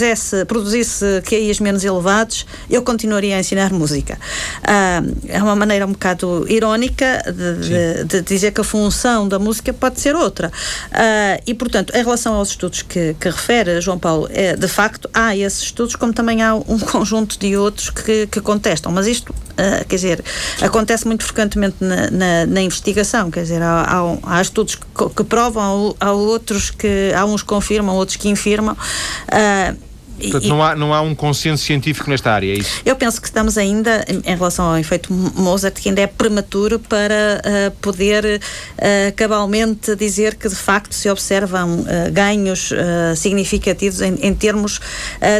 fizesse 0.00 0.46
produzisse 0.46 1.04
QIs 1.26 1.60
menos 1.60 1.84
elevados, 1.84 2.46
eu 2.70 2.82
continuaria 2.82 3.36
a 3.36 3.40
ensinar 3.40 3.70
música. 3.70 4.18
Ah, 4.64 5.02
é 5.28 5.42
uma 5.42 5.54
maneira 5.54 5.86
um 5.86 5.92
bocado 5.92 6.46
irónica 6.48 7.22
de, 7.26 7.68
de, 7.68 8.04
de, 8.04 8.22
dizer 8.22 8.52
que 8.52 8.62
a 8.62 8.64
função 8.64 9.28
da 9.28 9.38
música 9.38 9.74
pode 9.74 10.00
ser 10.00 10.16
outra. 10.16 10.50
Ah, 10.90 11.38
e, 11.46 11.52
portanto, 11.52 11.92
em 11.94 12.02
relação 12.02 12.34
aos 12.34 12.48
estudos 12.48 12.80
que, 12.80 13.14
que 13.20 13.28
refere, 13.28 13.78
João 13.82 13.98
Paulo, 13.98 14.26
é, 14.32 14.56
de 14.56 14.68
facto, 14.68 15.08
há 15.12 15.36
esses 15.36 15.64
estudos, 15.64 15.94
como 15.96 16.14
também 16.14 16.42
há 16.42 16.54
um 16.54 16.78
conjunto 16.90 17.38
de 17.38 17.54
outros 17.56 17.90
que, 17.90 18.26
que 18.26 18.40
contestam. 18.40 18.90
Mas 18.90 19.06
isto, 19.06 19.34
ah, 19.58 19.84
quer 19.86 19.96
dizer, 19.96 20.24
acontece 20.62 21.06
muito 21.06 21.24
frequentemente 21.24 21.76
na, 21.80 22.10
na, 22.10 22.46
na 22.46 22.62
investigação. 22.62 23.30
Quer 23.30 23.42
dizer, 23.42 23.60
há, 23.60 23.82
há, 23.82 24.38
há 24.38 24.40
estudos 24.40 24.76
que, 24.76 25.08
que 25.14 25.24
provam, 25.24 25.94
há, 26.00 26.06
há, 26.06 26.12
outros 26.12 26.70
que, 26.70 27.12
há 27.14 27.26
uns 27.26 27.42
que 27.42 27.48
confirmam, 27.48 27.94
outros 27.96 28.16
que 28.16 28.30
infirmam. 28.30 28.74
Uh, 29.28 29.89
Portanto, 30.20 30.48
não, 30.48 30.62
há, 30.62 30.76
não 30.76 30.94
há 30.94 31.00
um 31.00 31.14
consenso 31.14 31.64
científico 31.64 32.10
nesta 32.10 32.32
área, 32.32 32.52
é 32.52 32.58
isso? 32.58 32.80
Eu 32.84 32.96
penso 32.96 33.20
que 33.20 33.26
estamos 33.26 33.56
ainda, 33.56 34.04
em 34.08 34.36
relação 34.36 34.64
ao 34.66 34.78
efeito 34.78 35.12
Mozart, 35.12 35.74
que 35.80 35.88
ainda 35.88 36.00
é 36.00 36.06
prematuro 36.06 36.78
para 36.78 37.40
uh, 37.40 37.70
poder 37.80 38.24
uh, 38.24 39.12
cabalmente 39.16 39.94
dizer 39.96 40.34
que 40.34 40.48
de 40.48 40.54
facto 40.54 40.92
se 40.92 41.08
observam 41.08 41.80
uh, 41.80 41.86
ganhos 42.12 42.70
significativos 43.16 44.00
em, 44.00 44.14
em 44.22 44.34
termos 44.34 44.80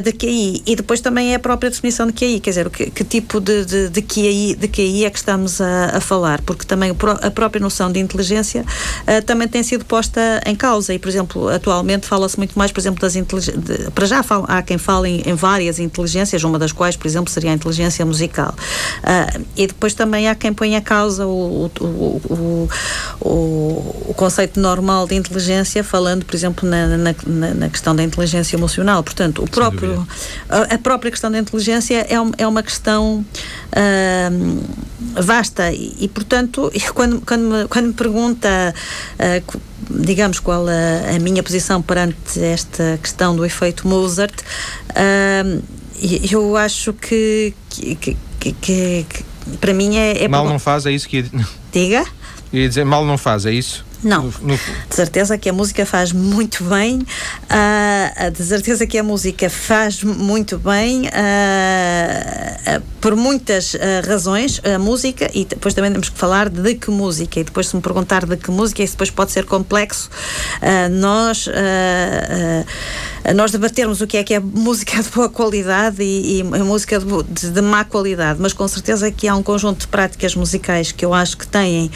de 0.03 0.13
QI. 0.13 0.63
E 0.67 0.77
depois 0.77 1.01
também 1.01 1.33
é 1.33 1.37
a 1.37 1.39
própria 1.39 1.71
definição 1.71 2.07
de 2.07 2.13
QI, 2.13 2.41
quer 2.41 2.51
dizer, 2.51 2.71
que, 2.71 2.91
que 2.91 3.05
tipo 3.05 3.41
de, 3.41 3.65
de, 3.65 3.89
de, 3.89 4.03
QI, 4.03 4.55
de 4.55 4.69
QI 4.69 5.05
é 5.05 5.11
que 5.11 5.19
estamos 5.19 5.61
a, 5.61 5.97
a 5.97 6.01
falar, 6.01 6.41
porque 6.43 6.65
também 6.65 6.91
a 7.23 7.31
própria 7.31 7.61
noção 7.61 7.91
de 7.91 7.99
inteligência 7.99 8.65
também 9.27 9.49
tem 9.49 9.63
sido 9.63 9.85
posta 9.85 10.41
em 10.47 10.55
causa. 10.55 10.95
E, 10.95 10.99
por 10.99 11.09
exemplo, 11.09 11.49
atualmente 11.49 12.07
fala-se 12.07 12.37
muito 12.37 12.59
mais, 12.59 12.73
por 12.73 12.81
exemplo, 12.81 13.01
das 13.01 13.17
inteligências. 13.17 13.89
Para 13.95 14.07
já 14.07 14.23
fala, 14.23 14.47
há 14.49 14.63
quem 14.71 14.79
fala 14.79 15.09
em, 15.09 15.21
em, 15.27 15.35
várias 15.35 15.81
inteligências, 15.81 16.45
uma 16.45 16.57
das 16.57 16.71
quais, 16.71 16.95
por 16.95 17.05
exemplo, 17.05 17.29
seria 17.29 17.51
a 17.51 17.55
inteligência 17.55 18.07
musical. 18.07 18.55
Uh, 19.03 19.45
e 19.57 19.67
depois 19.67 19.95
também 19.95 20.29
há 20.29 20.35
quem 20.37 20.53
ponha 20.53 20.79
a 20.79 20.81
causa 20.81 21.27
o, 21.27 21.69
o, 21.81 21.85
o, 21.85 22.69
o, 23.21 23.31
o 24.11 24.15
conceito 24.15 24.61
normal 24.61 25.09
de 25.09 25.17
inteligência, 25.17 25.83
falando, 25.83 26.25
por 26.25 26.37
exemplo, 26.37 26.69
na, 26.69 26.87
na, 26.87 27.15
na 27.55 27.69
questão 27.69 27.97
da 27.97 28.05
inteligência 28.05 28.55
emocional. 28.55 29.03
Portanto, 29.03 29.43
o 29.43 29.51
próprio, 29.51 30.07
a, 30.49 30.75
a, 30.75 30.79
própria 30.79 31.11
questão 31.11 31.33
da 31.33 31.39
inteligência 31.41 32.07
é, 32.09 32.21
um, 32.21 32.31
é 32.39 32.47
uma 32.47 32.63
questão 32.63 33.27
uh, 33.75 34.90
vasta 35.15 35.73
e, 35.73 35.97
e, 36.01 36.09
portanto, 36.09 36.71
quando, 36.95 37.21
quando, 37.23 37.43
me, 37.43 37.69
quando 37.69 37.87
me 37.87 37.93
pergunta 37.95 38.75
uh, 39.19 39.61
digamos, 39.91 40.39
qual 40.39 40.67
a, 40.69 41.17
a, 41.17 41.19
minha 41.19 41.43
posição 41.43 41.83
perante 41.83 42.41
esta 42.41 42.99
questão 43.03 43.35
do 43.35 43.45
efeito 43.45 43.89
Mozart, 43.89 44.35
uh, 44.91 45.63
eu 46.31 46.57
acho 46.57 46.93
que, 46.93 47.53
que, 47.69 47.95
que, 47.97 48.17
que, 48.39 48.53
que 48.55 49.07
para 49.61 49.75
mim 49.75 49.97
é, 49.97 50.25
é 50.25 50.29
mal 50.29 50.49
não 50.49 50.59
faz 50.59 50.87
é 50.87 50.93
isso 50.93 51.09
que 51.09 51.25
diga? 51.73 52.05
Ia 52.53 52.69
dizer 52.69 52.85
mal 52.85 53.05
não 53.05 53.19
faz 53.19 53.47
é 53.47 53.53
isso 53.53 53.85
não, 54.03 54.25
no, 54.25 54.33
no... 54.43 54.55
de 54.89 54.95
certeza 54.95 55.37
que 55.37 55.49
a 55.49 55.53
música 55.53 55.85
faz 55.85 56.13
muito 56.13 56.65
bem, 56.65 56.99
uh, 56.99 58.31
de 58.31 58.45
certeza 58.45 58.87
que 58.87 58.99
a 58.99 59.03
música 59.03 59.51
faz 59.51 60.03
muito 60.03 60.59
bem, 60.59 61.03
uh, 61.03 62.79
uh, 62.79 62.83
por 63.01 63.17
muitas 63.17 63.75
razões, 64.07 64.61
a 64.63 64.79
música, 64.79 65.31
e 65.33 65.47
depois 65.47 65.73
também 65.73 65.91
temos 65.91 66.11
que 66.11 66.19
falar 66.19 66.51
de 66.51 66.75
que 66.75 66.91
música, 66.91 67.41
e 67.41 67.45
depois 67.45 67.69
se 67.69 67.77
me 67.77 67.81
perguntar 67.81 68.27
de 68.27 68.37
que 68.37 68.51
música, 68.51 68.83
isso 68.83 68.93
depois 68.93 69.11
pode 69.11 69.33
ser 69.33 69.47
complexo, 69.47 70.11
nós, 70.91 71.49
nós 73.35 73.51
debatermos 73.53 74.03
o 74.03 74.07
que 74.07 74.19
é 74.19 74.25
que 74.25 74.35
é 74.35 74.39
música 74.39 75.03
de 75.03 75.09
boa 75.09 75.31
qualidade 75.31 76.03
e, 76.03 76.41
e 76.41 76.43
música 76.43 76.99
de, 76.99 77.23
de, 77.23 77.51
de, 77.53 77.63
má 77.63 77.85
qualidade, 77.85 78.39
mas 78.39 78.53
com 78.53 78.69
certeza 78.69 79.11
que 79.11 79.27
há 79.27 79.35
um 79.35 79.43
conjunto 79.43 79.81
de 79.81 79.89
práticas 79.89 80.35
musicais 80.35 80.93
que 80.93 81.03
eu 81.03 81.15
acho 81.15 81.39
que 81.39 81.47
têm 81.47 81.91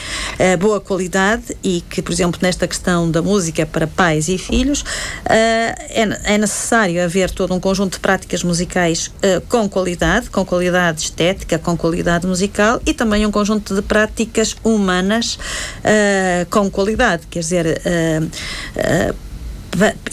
boa 0.59 0.81
qualidade 0.81 1.55
e 1.63 1.83
que, 1.83 1.94
por 2.03 2.13
exemplo, 2.13 2.39
nesta 2.43 2.67
questão 2.67 3.11
da 3.11 3.23
música 3.23 3.67
para 3.67 3.87
pais 3.87 4.29
e 4.29 4.39
filhos, 4.39 4.83
uh, 4.83 4.85
é, 5.29 6.19
é, 6.25 6.39
necessário 6.39 7.03
haver 7.03 7.31
todo 7.31 7.55
um 7.55 7.61
conjunto 7.61 7.95
de 7.95 8.01
práticas 8.01 8.43
musicais 8.43 9.07
uh, 9.07 9.41
com 9.49 9.69
qualidade, 9.69 10.31
com 10.31 10.45
qualidade 10.45 11.03
estética, 11.03 11.59
com 11.59 11.77
qualidade 11.77 12.27
musical 12.27 12.81
e 12.87 12.95
também 12.95 13.27
um 13.27 13.31
conjunto 13.31 13.75
de 13.75 13.83
práticas 13.83 14.57
humanas 14.65 15.35
uh, 15.35 16.47
com 16.51 16.71
qualidade. 16.71 17.27
Quer 17.29 17.41
dizer, 17.41 17.83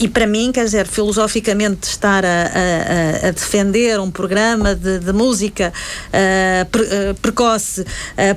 e 0.00 0.08
para 0.08 0.26
mim, 0.26 0.50
quer 0.52 0.64
dizer, 0.64 0.86
filosoficamente 0.86 1.88
estar 1.88 2.24
a, 2.24 2.28
a, 2.28 3.28
a 3.28 3.30
defender 3.30 4.00
um 4.00 4.10
programa 4.10 4.74
de, 4.74 4.98
de 4.98 5.12
música 5.12 5.72
uh, 6.08 6.66
pre, 6.66 6.82
uh, 6.82 7.14
precoce 7.20 7.82
uh, 7.82 7.86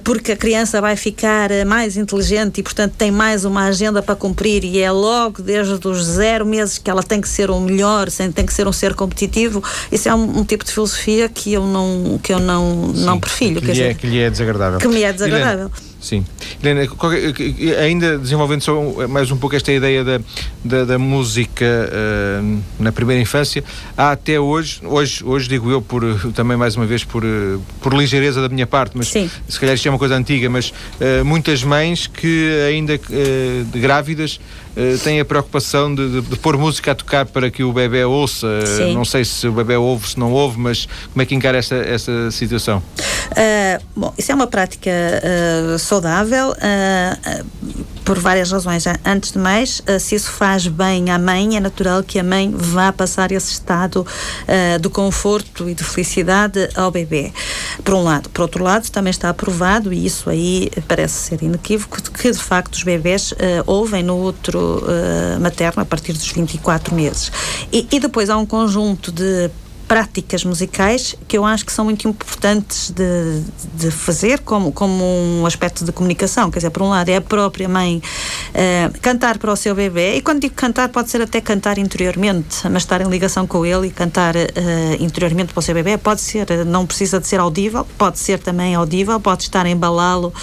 porque 0.04 0.34
a 0.34 0.38
criança 0.38 0.80
vai 0.80 0.96
ficar 0.96 1.50
mais 1.66 1.98
inteligente 1.98 2.60
e, 2.60 2.64
portanto, 2.64 2.94
tem 2.98 3.12
mais 3.12 3.46
uma 3.46 3.66
agenda 3.66 4.02
para 4.02 4.16
cumprir 4.16 4.64
e 4.64 4.80
é 4.80 4.92
logo 4.92 5.42
desde 5.42 5.88
os 5.88 6.04
zero 6.04 6.46
meses 6.46 6.78
que 6.78 6.90
ela 6.90 7.04
tem 7.04 7.20
que 7.20 7.30
ser 7.30 7.50
o 7.50 7.60
melhor, 7.60 8.10
tem 8.12 8.46
que 8.46 8.54
ser 8.54 8.68
um 8.68 8.74
ser 8.74 8.94
competitivo, 8.94 9.64
isso 9.92 10.08
é 10.08 10.14
um, 10.14 10.40
um 10.40 10.44
tipo 10.44 10.64
de 10.64 10.72
filosofia 10.72 11.28
que 11.30 11.54
eu 11.54 11.66
não, 11.66 12.20
que 12.22 12.34
eu 12.34 12.40
não, 12.40 12.94
Sim, 12.94 13.06
não 13.06 13.20
prefiro. 13.20 13.62
Que, 13.62 13.72
lhe 13.72 13.82
é, 13.82 13.94
que 13.94 14.08
lhe 14.08 14.20
é 14.20 14.30
desagradável. 14.30 14.80
Que 14.80 14.88
me 14.88 15.04
é 15.04 15.12
desagradável. 15.12 15.66
Helena. 15.66 15.95
Sim. 16.06 16.24
Helena, 16.62 16.88
ainda 17.82 18.20
desenvolvendo 18.20 18.62
só 18.62 19.08
mais 19.10 19.32
um 19.32 19.38
pouco 19.38 19.56
esta 19.56 19.72
ideia 19.72 20.04
da, 20.04 20.20
da, 20.64 20.86
da 20.86 21.00
música 21.00 21.66
uh, 21.66 22.62
na 22.78 22.92
primeira 22.92 23.20
infância, 23.20 23.64
há 23.98 24.12
até 24.12 24.40
hoje, 24.40 24.82
hoje, 24.84 25.24
hoje 25.26 25.50
digo 25.50 25.72
eu 25.72 25.82
por, 25.82 26.04
também 26.36 26.56
mais 26.56 26.76
uma 26.76 26.86
vez 26.86 27.04
por, 27.04 27.24
por 27.82 27.92
ligeireza 27.96 28.40
da 28.40 28.50
minha 28.50 28.68
parte, 28.68 28.96
mas 28.96 29.08
Sim. 29.08 29.28
se 29.50 29.60
calhar 29.60 29.74
isto 29.74 29.88
é 29.88 29.90
uma 29.90 29.98
coisa 29.98 30.16
antiga, 30.16 30.48
mas 30.48 30.70
uh, 30.70 31.26
muitas 31.26 31.64
mães 31.64 32.06
que 32.06 32.52
ainda 32.70 32.94
uh, 32.94 33.00
grávidas 33.80 34.40
têm 35.06 35.22
a 35.22 35.26
preocupação 35.26 35.96
de, 35.96 36.10
de, 36.10 36.22
de, 36.22 36.36
pôr 36.36 36.58
música 36.58 36.92
a 36.92 36.96
tocar 36.96 37.26
para 37.26 37.50
que 37.50 37.64
o 37.64 37.72
bebê 37.72 38.04
ouça. 38.04 38.46
Uh, 38.46 38.94
não 38.94 39.06
sei 39.06 39.24
se 39.24 39.48
o 39.48 39.54
bebê 39.54 39.78
ouve, 39.78 40.10
se 40.10 40.20
não 40.20 40.34
ouve, 40.34 40.60
mas 40.60 40.86
como 41.14 41.22
é 41.22 41.26
que 41.26 41.34
encara 41.34 41.58
essa, 41.58 41.76
essa 41.76 42.30
situação? 42.30 42.84
Uh, 43.32 43.84
bom, 43.96 44.14
isso 44.18 44.32
é 44.32 44.36
uma 44.36 44.48
prática 44.48 44.92
saudável 45.80 46.56
por 48.04 48.20
várias 48.20 48.52
razões. 48.52 48.86
Antes 49.04 49.32
de 49.32 49.40
mais, 49.40 49.82
se 50.00 50.16
isso 50.16 50.32
faz 50.32 50.68
bem 50.68 51.10
à 51.10 51.18
mãe, 51.18 51.58
é 51.58 51.60
natural 51.60 52.04
que 52.04 52.20
a 52.20 52.24
mãe 52.24 52.54
vá 52.56 52.92
passar 52.92 53.32
esse 53.32 53.54
estado 53.54 54.06
de 54.80 54.90
conforto 54.90 55.68
e 55.68 55.74
de 55.74 55.84
felicidade 55.84 56.70
ao 56.76 56.92
bebê. 56.92 57.34
Por 57.84 57.96
um 57.96 58.04
lado. 58.04 58.30
Por 58.30 58.44
outro 58.44 58.64
lado, 58.64 58.90
também 58.90 59.10
está 59.10 59.30
aprovado, 59.30 59.92
e 59.92 60.06
isso 60.06 60.30
aí 60.30 60.70
parece 60.88 61.16
ser 61.16 61.42
inequívoco, 61.42 62.02
que 62.12 62.32
de 62.32 62.40
facto 62.40 62.76
os 62.76 62.84
bebés 62.84 63.34
ouvem 63.66 64.04
no 64.04 64.18
outro 64.18 64.84
uh, 64.84 65.40
materno 65.40 65.82
a 65.82 65.86
partir 65.86 66.14
dos 66.14 66.32
24 66.32 66.94
meses. 66.94 67.32
E, 67.72 67.88
e 67.92 68.00
depois 68.00 68.30
há 68.30 68.38
um 68.38 68.46
conjunto 68.46 69.12
de 69.12 69.50
práticas 69.88 70.44
musicais 70.44 71.16
que 71.28 71.38
eu 71.38 71.46
acho 71.46 71.66
que 71.66 71.72
são 71.72 71.86
muito 71.86 72.08
importantes 72.08 72.92
de, 72.92 73.42
de 73.74 73.92
fazer 73.92 74.40
como, 74.40 74.72
como 74.72 75.04
um 75.04 75.46
aspecto 75.46 75.86
de 75.86 75.92
comunicação. 75.92 76.50
Quer 76.50 76.60
dizer, 76.60 76.70
por 76.72 76.82
um 76.82 76.90
lado, 76.90 77.10
é 77.10 77.18
a 77.18 77.22
própria 77.22 77.70
mãe 77.70 78.02
uh, 78.50 79.00
cantar 79.00 79.38
para 79.38 79.52
o 79.52 79.56
seu 79.56 79.76
bebê, 79.76 80.16
e 80.16 80.22
quando 80.22 80.42
digo 80.42 80.56
cantar, 80.56 80.90
pode 80.90 81.10
ser 81.10 81.22
até 81.22 81.40
cantar 81.40 81.78
interiormente, 81.78 82.68
mas 82.70 82.84
estar 82.84 83.02
em 83.02 83.10
ligação 83.10 83.46
com 83.46 83.66
ele 83.66 83.88
e 83.88 83.92
cantar 83.92 84.36
uh, 84.36 84.40
interiormente 85.00 85.54
para 85.54 85.60
o 85.60 85.64
seu 85.64 85.74
bebê. 85.74 85.98
Pode 85.98 86.22
ser, 86.22 86.66
não 86.66 86.86
precisa 86.86 87.20
de 87.20 87.28
ser 87.28 87.40
audível, 87.40 87.86
pode 87.98 88.20
ser 88.20 88.40
também 88.40 88.76
audível, 88.76 89.20
pode 89.20 89.44
estar 89.44 89.66
a 89.66 89.70
embalá-lo. 89.70 90.34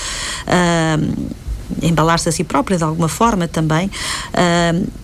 Uh, 0.47 1.43
embalar-se 1.81 2.29
a 2.29 2.33
si 2.33 2.45
própria 2.45 2.77
de 2.77 2.85
alguma 2.85 3.09
forma 3.09 3.49
também. 3.49 3.91
Uh, 4.35 5.02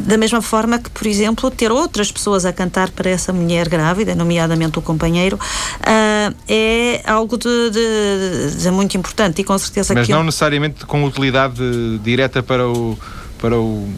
da 0.00 0.16
mesma 0.16 0.42
forma 0.42 0.78
que, 0.78 0.90
por 0.90 1.06
exemplo, 1.06 1.50
ter 1.50 1.70
outras 1.70 2.10
pessoas 2.10 2.44
a 2.44 2.52
cantar 2.52 2.90
para 2.90 3.08
essa 3.08 3.32
mulher 3.32 3.68
grávida, 3.68 4.14
nomeadamente 4.14 4.78
o 4.78 4.82
companheiro, 4.82 5.36
uh, 5.36 6.34
é 6.48 7.02
algo 7.06 7.36
de, 7.36 7.70
de, 7.70 8.56
de, 8.62 8.70
muito 8.70 8.96
importante 8.96 9.40
e 9.40 9.44
com 9.44 9.56
certeza 9.56 9.94
Mas 9.94 10.06
que. 10.06 10.12
Não 10.12 10.20
eu... 10.20 10.24
necessariamente 10.24 10.84
com 10.84 11.04
utilidade 11.04 11.60
direta 12.02 12.42
para 12.42 12.68
o. 12.68 12.98
Para 13.38 13.58
o 13.58 13.88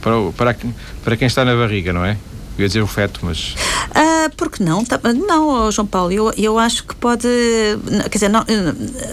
para, 0.00 0.14
para, 0.36 0.56
para 1.04 1.16
quem 1.16 1.26
está 1.26 1.44
na 1.44 1.54
barriga, 1.54 1.92
não 1.92 2.04
é? 2.04 2.16
Eu 2.58 2.62
ia 2.62 2.66
dizer 2.66 2.82
o 2.82 2.86
feto, 2.88 3.20
mas. 3.22 3.54
Ah, 3.94 4.28
porque 4.36 4.64
não? 4.64 4.84
Tá, 4.84 5.00
não, 5.14 5.70
João 5.70 5.86
Paulo, 5.86 6.12
eu, 6.12 6.32
eu 6.36 6.58
acho 6.58 6.84
que 6.84 6.94
pode. 6.96 7.28
Quer 8.10 8.18
dizer, 8.18 8.28
não, 8.28 8.44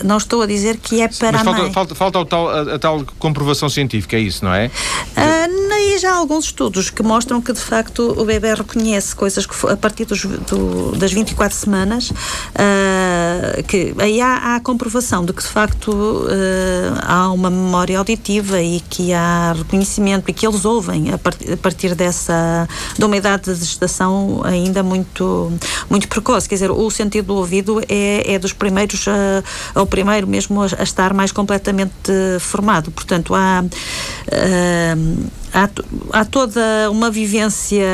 não 0.04 0.18
estou 0.18 0.42
a 0.42 0.48
dizer 0.48 0.78
que 0.78 1.00
é 1.00 1.08
para 1.08 1.34
mas 1.34 1.44
falta, 1.44 1.60
a 1.60 1.64
mãe. 1.64 1.72
Falta, 1.74 1.96
falta 1.96 2.22
a, 2.22 2.25
tal, 2.25 2.50
a, 2.50 2.75
a, 2.75 2.80
tal 2.80 3.06
comprovação 3.20 3.70
científica, 3.70 4.18
é 4.18 4.20
isso, 4.20 4.44
não 4.44 4.52
é? 4.52 4.72
Ah, 5.16 5.46
e 5.96 6.00
já 6.00 6.12
há 6.12 6.16
alguns 6.16 6.46
estudos 6.46 6.90
que 6.90 7.02
mostram 7.02 7.42
que, 7.42 7.54
de 7.54 7.60
facto, 7.60 8.14
o 8.20 8.25
bebê 8.25 8.54
reconhece 8.54 9.16
coisas 9.16 9.46
que 9.46 9.56
a 9.68 9.78
partir 9.78 10.04
dos, 10.04 10.25
do, 10.25 10.92
das 10.98 11.14
24 11.14 11.56
semanas. 11.56 12.12
Ah, 12.54 13.62
que 13.68 13.94
aí 14.00 14.20
há, 14.20 14.36
há, 14.36 14.56
a 14.56 14.60
comprovação 14.60 15.24
de 15.24 15.32
que, 15.32 15.42
de 15.42 15.48
facto, 15.48 16.28
ah, 17.02 17.14
há 17.14 17.32
uma 17.32 17.50
memória 17.50 17.98
auditiva 17.98 18.62
e 18.62 18.82
que 18.82 19.14
há 19.14 19.54
reconhecimento 19.54 20.30
e 20.30 20.34
que 20.34 20.46
eles 20.46 20.66
ouvem 20.66 21.14
a, 21.14 21.18
part, 21.18 21.52
a 21.52 21.58
partir 21.58 21.96
dessa. 21.96 22.68
de 22.98 23.06
uma 23.06 23.16
idade 23.16 23.35
de 23.38 23.54
gestação 23.54 24.42
ainda 24.44 24.84
muito, 24.84 25.51
muito 25.89 26.08
precoce. 26.08 26.48
Quer 26.48 26.56
dizer, 26.56 26.72
o 26.72 26.89
sentido 26.89 27.27
do 27.27 27.36
ouvido 27.36 27.82
é, 27.88 28.34
é 28.34 28.39
dos 28.39 28.54
primeiros, 28.54 29.06
uh, 29.08 29.44
é 29.75 29.80
o 29.80 29.86
primeiro 29.86 30.27
mesmo 30.27 30.62
a, 30.62 30.68
a, 30.77 30.84
estar 30.84 31.13
mais 31.13 31.32
completamente 31.32 32.12
formado. 32.39 32.92
Portanto, 32.92 33.34
há. 33.34 33.63
Uh, 34.27 35.45
há, 35.56 35.70
há 36.20 36.26
toda 36.26 36.62
uma 36.92 37.10
vivência 37.10 37.86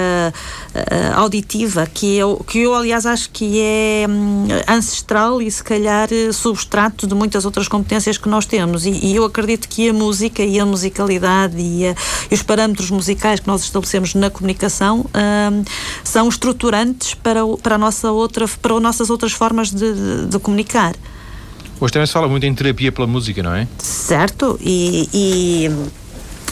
uh, 0.74 1.20
auditiva 1.20 1.86
que 1.86 2.18
eu, 2.18 2.44
que 2.48 2.60
eu, 2.60 2.74
aliás, 2.74 3.06
acho 3.06 3.30
que 3.30 3.62
é 3.62 4.08
um, 4.10 4.48
ancestral 4.68 5.42
e, 5.42 5.50
se 5.52 5.64
calhar, 5.64 6.10
substrato 6.34 7.06
de 7.06 7.14
muitas 7.14 7.46
outras 7.46 7.68
competências 7.68 8.18
que 8.18 8.28
nós 8.28 8.48
temos. 8.48 8.86
E, 8.86 8.90
e 8.90 9.16
eu 9.16 9.24
acredito 9.24 9.70
que 9.70 9.88
a 9.90 9.94
música 9.94 10.42
e 10.44 10.60
a 10.60 10.66
musicalidade 10.66 11.56
e, 11.58 11.88
a, 11.88 11.96
e, 12.30 12.34
os 12.34 12.42
parâmetros 12.42 12.90
musicais 12.90 13.40
que 13.40 13.48
nós 13.48 13.62
estabelecemos 13.64 14.16
na 14.16 14.32
comunicação 14.32 15.06
um, 15.06 15.64
são 16.04 16.28
estruturantes 16.28 17.14
para, 17.14 17.42
para, 17.62 17.76
a 17.76 17.78
nossa 17.78 18.12
outra, 18.12 18.48
para 18.62 18.76
as 18.76 18.82
nossas 18.82 19.10
outras 19.12 19.34
formas 19.34 19.70
de, 19.70 19.94
de, 19.94 20.26
de 20.28 20.40
comunicar. 20.40 20.96
Hoje 21.80 21.94
também 21.94 22.06
se 22.06 22.14
fala 22.14 22.28
muito 22.28 22.46
em 22.46 22.54
terapia 22.54 22.92
pela 22.92 23.08
música, 23.08 23.42
não 23.42 23.56
é? 23.56 23.68
Certo, 23.80 24.60
e, 24.62 25.10
e 25.12 25.70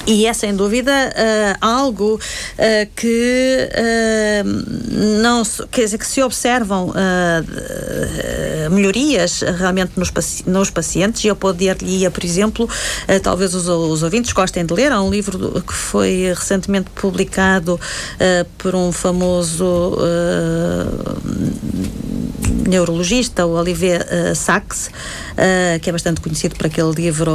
e 0.09 0.25
é 0.25 0.33
sem 0.33 0.55
dúvida 0.55 0.91
uh, 0.91 1.57
algo 1.61 2.15
uh, 2.15 2.89
que 2.95 3.69
uh, 3.71 5.21
não 5.21 5.43
quer 5.69 5.83
dizer 5.83 5.99
que 5.99 6.07
se 6.07 6.19
observam 6.23 6.91
melhorias 8.71 9.41
realmente 9.41 9.91
nos, 9.95 10.11
nos 10.45 10.69
pacientes. 10.69 11.23
E 11.23 11.27
eu 11.27 11.35
poderia, 11.35 12.09
por 12.09 12.23
exemplo, 12.23 12.67
talvez 13.21 13.53
os, 13.53 13.67
os, 13.67 14.03
ouvintes 14.03 14.33
gostem 14.33 14.65
de 14.65 14.73
ler, 14.73 14.91
há 14.91 15.01
um 15.01 15.09
livro 15.09 15.61
que 15.61 15.73
foi 15.73 16.33
recentemente 16.35 16.89
publicado 16.91 17.79
por 18.57 18.75
um 18.75 18.91
famoso 18.91 19.97
neurologista, 22.69 23.45
o 23.45 23.53
Olivier 23.53 24.01
uh, 24.01 24.35
Sacks, 24.35 24.87
uh, 24.87 25.79
que 25.81 25.89
é 25.89 25.93
bastante 25.93 26.21
conhecido 26.21 26.55
por 26.55 26.67
aquele 26.67 26.91
livro 26.91 27.31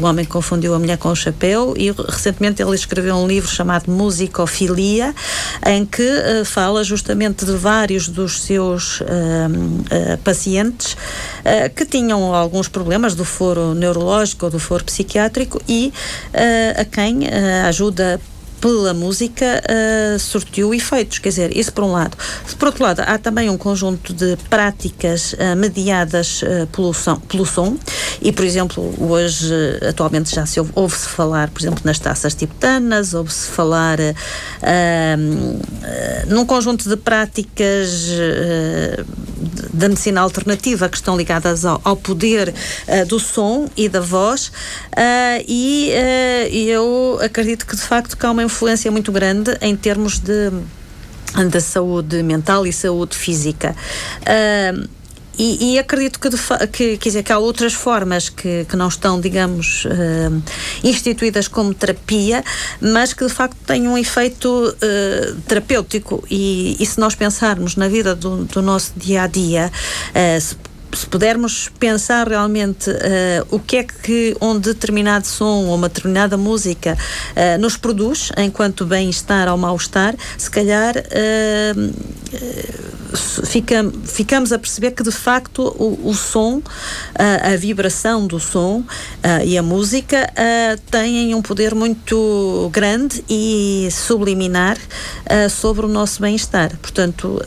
O 0.00 0.04
Homem 0.04 0.24
Confundiu 0.24 0.74
a 0.74 0.78
Mulher 0.78 0.96
com 0.96 1.10
o 1.10 1.16
Chapéu, 1.16 1.74
e 1.76 1.90
recentemente 2.18 2.60
ele 2.60 2.74
escreveu 2.74 3.14
um 3.14 3.26
livro 3.26 3.48
chamado 3.48 3.90
Musicofilia, 3.90 5.14
em 5.64 5.86
que 5.86 6.02
uh, 6.02 6.44
fala 6.44 6.82
justamente 6.84 7.44
de 7.44 7.52
vários 7.52 8.08
dos 8.08 8.42
seus 8.42 9.02
pacientes 10.24 10.96
que 11.74 11.84
tinham 11.84 12.34
alguns 12.34 12.68
problemas 12.68 13.14
do 13.14 13.24
foro 13.24 13.74
neurológico 13.74 14.46
ou 14.46 14.50
do 14.50 14.58
foro 14.58 14.84
psiquiátrico 14.84 15.60
e 15.68 15.92
a 16.76 16.84
quem 16.84 17.28
ajuda 17.66 18.20
pela 18.60 18.92
música 18.92 19.62
uh, 19.64 20.18
sortiu 20.18 20.74
efeitos, 20.74 21.18
quer 21.18 21.28
dizer, 21.28 21.56
isso 21.56 21.72
por 21.72 21.84
um 21.84 21.92
lado. 21.92 22.16
Por 22.58 22.66
outro 22.66 22.82
lado, 22.82 23.00
há 23.00 23.18
também 23.18 23.48
um 23.48 23.56
conjunto 23.56 24.12
de 24.12 24.36
práticas 24.50 25.32
uh, 25.34 25.56
mediadas 25.56 26.42
uh, 26.42 26.66
pelo, 26.68 26.92
som, 26.92 27.16
pelo 27.16 27.46
som. 27.46 27.76
E, 28.20 28.32
por 28.32 28.44
exemplo, 28.44 28.94
hoje, 28.98 29.52
atualmente 29.88 30.34
já 30.34 30.44
se 30.44 30.58
ouve, 30.58 30.72
ouve-se 30.74 31.08
falar, 31.08 31.50
por 31.50 31.60
exemplo, 31.60 31.80
nas 31.84 31.98
taças 31.98 32.34
tibetanas, 32.34 33.14
ouve-se 33.14 33.48
falar 33.48 33.98
num 36.26 36.44
conjunto 36.44 36.88
de 36.88 36.96
práticas 36.96 38.10
da 39.72 39.88
medicina 39.88 40.20
alternativa 40.20 40.88
que 40.88 40.96
estão 40.96 41.16
ligadas 41.16 41.64
ao, 41.64 41.80
ao 41.84 41.96
poder 41.96 42.52
do 43.06 43.20
som 43.20 43.68
e 43.76 43.88
da 43.88 44.00
voz. 44.00 44.50
E 45.46 45.92
eu 46.68 47.18
acredito 47.22 47.66
que, 47.66 47.76
de 47.76 47.82
facto, 47.82 48.16
que 48.16 48.26
há 48.26 48.30
uma 48.30 48.42
influência 48.48 48.90
muito 48.90 49.12
grande 49.12 49.56
em 49.60 49.76
termos 49.76 50.18
de 50.18 50.50
da 51.50 51.60
saúde 51.60 52.22
mental 52.22 52.66
e 52.66 52.72
saúde 52.72 53.14
física. 53.14 53.76
Uh, 54.22 54.88
e, 55.38 55.74
e, 55.74 55.78
acredito 55.78 56.18
que, 56.18 56.28
que, 56.66 56.96
quer 56.96 57.08
dizer, 57.08 57.22
que 57.22 57.32
há 57.32 57.38
outras 57.38 57.72
formas 57.72 58.28
que, 58.28 58.64
que 58.64 58.76
não 58.76 58.88
estão, 58.88 59.20
digamos, 59.20 59.84
uh, 59.84 60.42
instituídas 60.82 61.46
como 61.46 61.72
terapia, 61.72 62.42
mas 62.80 63.12
que 63.12 63.24
de 63.24 63.32
facto 63.32 63.56
têm 63.64 63.86
um 63.86 63.96
efeito 63.96 64.48
uh, 64.48 65.34
terapêutico. 65.46 66.24
E, 66.28 66.76
e, 66.80 66.84
se 66.84 66.98
nós 66.98 67.14
pensarmos 67.14 67.76
na 67.76 67.86
vida 67.86 68.16
do, 68.16 68.46
do 68.46 68.60
nosso 68.60 68.94
dia 68.96 69.22
a 69.22 69.26
dia, 69.28 69.70
uh, 70.10 70.40
se 70.40 70.56
se 70.92 71.06
pudermos 71.06 71.70
pensar 71.78 72.28
realmente 72.28 72.90
uh, 72.90 72.94
o 73.50 73.58
que 73.58 73.76
é 73.76 73.84
que 73.84 74.36
um 74.40 74.58
determinado 74.58 75.26
som 75.26 75.66
ou 75.66 75.74
uma 75.74 75.88
determinada 75.88 76.36
música 76.36 76.96
uh, 76.96 77.60
nos 77.60 77.76
produz 77.76 78.30
enquanto 78.36 78.86
bem-estar 78.86 79.48
ou 79.48 79.56
mal-estar, 79.56 80.14
se 80.36 80.50
calhar 80.50 80.94
uh, 80.96 81.92
fica, 83.44 83.90
ficamos 84.04 84.52
a 84.52 84.58
perceber 84.58 84.92
que 84.92 85.02
de 85.02 85.12
facto 85.12 85.62
o, 85.78 86.08
o 86.08 86.14
som, 86.14 86.62
a 87.14 87.56
vibração 87.56 88.26
do 88.26 88.38
som 88.38 88.84
e 89.44 89.56
a 89.56 89.62
música 89.62 90.30
têm 90.90 91.34
um 91.34 91.40
poder 91.40 91.74
muito 91.74 92.68
grande 92.70 93.24
e 93.28 93.88
subliminar 93.90 94.76
sobre 95.50 95.86
o 95.86 95.88
nosso 95.88 96.20
bem-estar. 96.20 96.76
Portanto, 96.82 97.40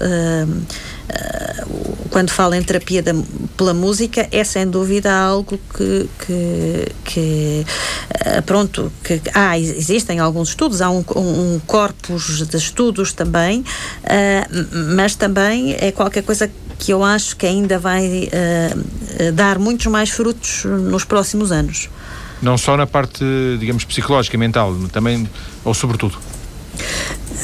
quando 2.12 2.30
falo 2.30 2.54
em 2.54 2.62
terapia 2.62 3.02
da, 3.02 3.14
pela 3.58 3.74
música, 3.74 4.28
é 4.32 4.44
sem 4.44 4.70
dúvida 4.70 5.12
algo 5.12 5.60
que, 5.74 6.10
que, 6.20 6.88
que 7.06 7.66
uh, 7.66 8.42
pronto, 8.44 8.92
que 9.04 9.20
ah, 9.34 9.58
existem 9.58 10.20
alguns 10.20 10.50
estudos, 10.50 10.82
há 10.82 10.90
um, 10.92 11.04
um, 11.16 11.60
corpus 11.66 12.46
de 12.46 12.58
estudos 12.58 13.14
também, 13.14 13.62
uh, 13.62 14.94
mas 14.96 15.16
também 15.16 15.76
é 15.80 15.92
qualquer 15.92 16.22
coisa 16.22 16.52
que 16.78 16.92
eu 16.92 17.04
acho 17.04 17.38
que 17.38 17.46
ainda 17.46 17.80
vai 17.80 18.28
uh, 18.28 19.32
dar 19.32 19.58
muitos 19.58 19.86
mais 19.88 20.10
frutos 20.10 20.66
nos 20.66 21.06
próximos 21.06 21.52
anos. 21.52 21.90
Não 22.42 22.58
só 22.58 22.76
na 22.76 22.88
parte, 22.88 23.24
digamos, 23.60 23.86
psicológica, 23.86 24.38
mental, 24.38 24.76
também, 24.92 25.30
ou 25.64 25.74
sobretudo? 25.74 26.18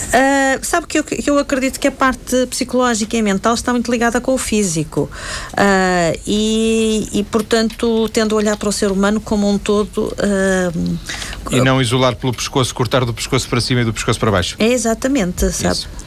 Uh, 0.07 0.65
sabe 0.65 0.87
que 0.87 0.99
eu, 0.99 1.03
que 1.03 1.29
eu 1.29 1.39
acredito 1.39 1.79
que 1.79 1.87
a 1.87 1.91
parte 1.91 2.45
psicológica 2.47 3.17
e 3.17 3.21
mental 3.21 3.53
está 3.53 3.71
muito 3.71 3.91
ligada 3.91 4.21
com 4.21 4.33
o 4.33 4.37
físico 4.37 5.09
uh, 5.53 6.19
e, 6.25 7.07
e, 7.11 7.23
portanto, 7.23 8.07
tendo 8.09 8.35
a 8.35 8.37
olhar 8.37 8.57
para 8.57 8.69
o 8.69 8.71
ser 8.71 8.91
humano 8.91 9.19
como 9.19 9.49
um 9.49 9.57
todo. 9.57 10.13
Uh, 10.13 10.97
e 11.51 11.61
não 11.61 11.81
isolar 11.81 12.15
pelo 12.15 12.33
pescoço, 12.33 12.73
cortar 12.73 13.05
do 13.05 13.13
pescoço 13.13 13.47
para 13.49 13.59
cima 13.59 13.81
e 13.81 13.85
do 13.85 13.93
pescoço 13.93 14.19
para 14.19 14.31
baixo. 14.31 14.55
É 14.59 14.67
exatamente, 14.67 15.51
sabe? 15.51 15.75
Isso. 15.75 16.06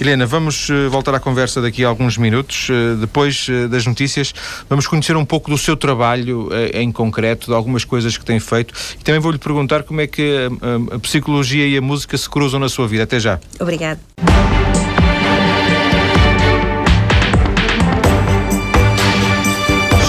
Helena, 0.00 0.26
vamos 0.26 0.68
uh, 0.68 0.90
voltar 0.90 1.14
à 1.14 1.20
conversa 1.20 1.60
daqui 1.60 1.84
a 1.84 1.88
alguns 1.88 2.16
minutos. 2.16 2.68
Uh, 2.68 2.96
depois 2.96 3.46
uh, 3.48 3.68
das 3.68 3.86
notícias, 3.86 4.34
vamos 4.68 4.86
conhecer 4.86 5.16
um 5.16 5.24
pouco 5.24 5.50
do 5.50 5.58
seu 5.58 5.76
trabalho 5.76 6.48
em 6.72 6.90
concreto, 6.92 7.46
de 7.46 7.54
algumas 7.54 7.84
coisas 7.84 8.16
que 8.16 8.24
tem 8.24 8.38
feito. 8.40 8.74
E 8.98 9.04
também 9.04 9.20
vou-lhe 9.20 9.38
perguntar 9.38 9.82
como 9.82 10.00
é 10.00 10.06
que 10.06 10.22
a, 10.22 10.94
a, 10.94 10.96
a 10.96 10.98
psicologia 10.98 11.66
e 11.66 11.76
a 11.76 11.80
música 11.80 12.16
se 12.16 12.28
cruzam 12.28 12.60
na 12.60 12.68
sua 12.68 12.86
vida. 12.86 13.04
Até 13.04 13.18
já. 13.18 13.40
Obrigada. 13.60 14.00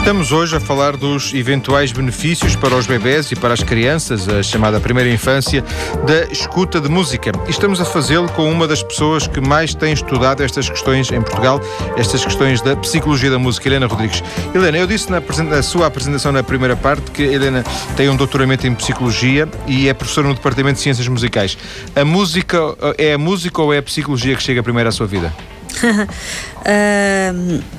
Estamos 0.04 0.34
hoje 0.34 0.54
a 0.54 0.60
falar 0.60 0.98
dos 0.98 1.34
eventuais 1.34 1.94
benefícios 1.94 2.58
para 2.58 2.76
os 2.76 2.86
bebés 2.86 3.32
e 3.32 3.38
para 3.38 3.54
as 3.54 3.64
crianças, 3.64 4.28
a 4.28 4.44
chamada 4.44 4.78
primeira 4.78 5.10
infância, 5.10 5.64
da 6.06 6.26
escuta 6.30 6.82
de 6.82 6.90
música. 6.90 7.32
E 7.48 7.52
estamos 7.52 7.80
a 7.80 7.86
fazê-lo 7.86 8.28
com 8.34 8.52
uma 8.52 8.68
das 8.68 8.84
pessoas 8.84 9.28
que 9.28 9.40
mais 9.40 9.74
tem 9.74 9.94
estudado 9.94 10.44
estas 10.44 10.68
questões 10.70 11.10
em 11.10 11.22
Portugal, 11.22 11.62
estas 11.96 12.22
questões 12.22 12.62
da 12.62 12.76
psicologia 12.76 13.32
da 13.32 13.40
música, 13.40 13.70
Helena 13.70 13.88
Rodrigues. 13.88 14.22
Helena, 14.54 14.78
eu 14.78 14.86
disse 14.86 15.10
na, 15.10 15.22
na 15.22 15.64
sua 15.64 15.88
apresentação 15.88 16.34
na 16.34 16.44
primeira 16.44 16.76
parte 16.76 17.10
que 17.10 17.24
Helena 17.24 17.64
tem 17.96 18.10
um 18.10 18.18
doutoramento 18.18 18.68
em 18.68 18.76
psicologia 18.76 19.48
e 19.66 19.88
é 19.88 19.94
professora 19.94 20.28
no 20.28 20.34
Departamento 20.34 20.76
de 20.76 20.82
Ciências 20.82 21.08
Musicais. 21.08 21.58
A 21.96 22.04
música 22.04 22.60
é 22.98 23.14
a 23.14 23.18
música 23.18 23.62
ou 23.62 23.74
é 23.74 23.78
a 23.78 23.84
psicologia 23.84 24.36
que 24.36 24.44
chega 24.44 24.62
primeiro 24.62 24.90
à 24.90 24.92
sua 24.92 25.08
vida? 25.08 25.34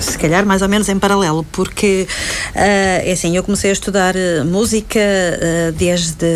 se 0.00 0.18
calhar 0.18 0.44
mais 0.46 0.62
ou 0.62 0.68
menos 0.68 0.88
em 0.88 0.98
paralelo, 0.98 1.44
porque 1.52 2.06
uh, 2.50 2.54
é 2.54 3.12
assim, 3.12 3.36
eu 3.36 3.42
comecei 3.42 3.70
a 3.70 3.72
estudar 3.72 4.14
eh, 4.16 4.42
música 4.44 5.00
uh, 5.00 5.72
desde 5.72 6.26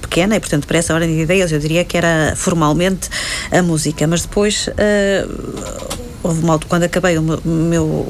pequena 0.00 0.36
e, 0.36 0.40
portanto, 0.40 0.66
para 0.66 0.78
essa 0.78 0.94
ordem 0.94 1.14
de 1.14 1.22
ideias 1.22 1.50
eu 1.52 1.58
diria 1.58 1.84
que 1.84 1.96
era 1.96 2.34
formalmente 2.36 3.08
a 3.50 3.62
música, 3.62 4.06
mas 4.06 4.22
depois 4.22 4.68
houve 6.22 6.42
quando 6.68 6.84
acabei 6.84 7.18
o 7.18 7.22
meu, 7.22 8.06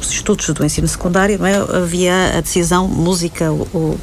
os 0.00 0.10
estudos 0.10 0.48
do 0.48 0.64
ensino 0.64 0.88
secundário, 0.88 1.38
não 1.38 1.46
é? 1.46 1.56
havia 1.56 2.36
a 2.36 2.40
decisão 2.40 2.88
música 2.88 3.50
ou, 3.50 3.98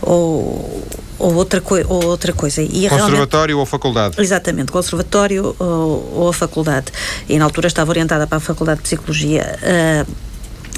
ou, 0.00 0.82
ou 1.24 1.34
outra, 1.34 1.60
coi 1.60 1.82
ou 1.88 2.04
outra 2.04 2.34
coisa. 2.34 2.60
E 2.60 2.86
conservatório 2.86 3.58
ou 3.58 3.64
faculdade? 3.64 4.20
Exatamente, 4.20 4.70
conservatório 4.70 5.56
ou, 5.58 6.12
ou, 6.16 6.28
a 6.28 6.32
faculdade. 6.34 6.92
E 7.26 7.38
na 7.38 7.46
altura 7.46 7.66
estava 7.66 7.90
orientada 7.90 8.26
para 8.26 8.36
a 8.36 8.40
Faculdade 8.40 8.80
de 8.80 8.84
Psicologia. 8.84 9.58
Uh, 9.62 10.06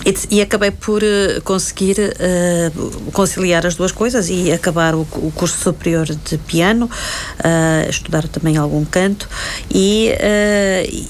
e, 0.04 0.36
e, 0.36 0.40
acabei 0.40 0.70
por 0.70 1.02
uh, 1.02 1.40
conseguir 1.42 1.96
uh, 1.98 3.10
conciliar 3.12 3.66
as 3.66 3.74
duas 3.74 3.90
coisas 3.90 4.28
e 4.28 4.52
acabar 4.52 4.94
o, 4.94 5.00
o 5.00 5.32
curso 5.34 5.58
superior 5.58 6.06
de 6.06 6.38
piano, 6.38 6.86
uh, 6.86 7.90
estudar 7.90 8.28
também 8.28 8.56
algum 8.56 8.84
canto 8.84 9.28
e, 9.72 10.12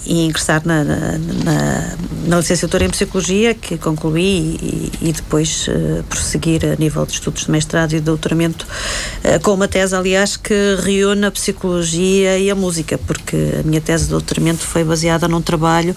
e 0.07 0.27
ingressar 0.27 0.63
na, 0.65 0.85
na, 0.85 1.19
na, 1.19 1.97
na, 2.27 2.37
licenciatura 2.39 2.85
em 2.85 2.91
Psicologia, 2.91 3.55
que 3.55 3.77
concluí 3.77 4.57
e, 4.63 5.09
e 5.09 5.13
depois 5.13 5.69
prosseguir 6.09 6.65
a 6.65 6.77
nível 6.77 7.05
de 7.05 7.13
estudos 7.13 7.45
de 7.45 7.51
mestrado 7.51 7.93
e 7.93 7.97
de 7.97 8.01
doutoramento 8.01 8.67
com 9.43 9.55
uma 9.55 9.69
tese, 9.69 9.95
aliás, 9.95 10.37
que 10.37 10.77
reúne 10.83 11.27
a 11.27 11.31
Psicologia 11.31 12.39
e 12.39 12.51
a 12.51 12.55
música, 12.55 12.99
porque 12.99 13.37
a 13.61 13.63
minha 13.63 13.81
tese 13.81 14.05
de 14.05 14.11
doutoramento 14.11 14.61
foi 14.61 14.85
baseada 14.85 15.29
num 15.29 15.43
trabalho 15.43 15.95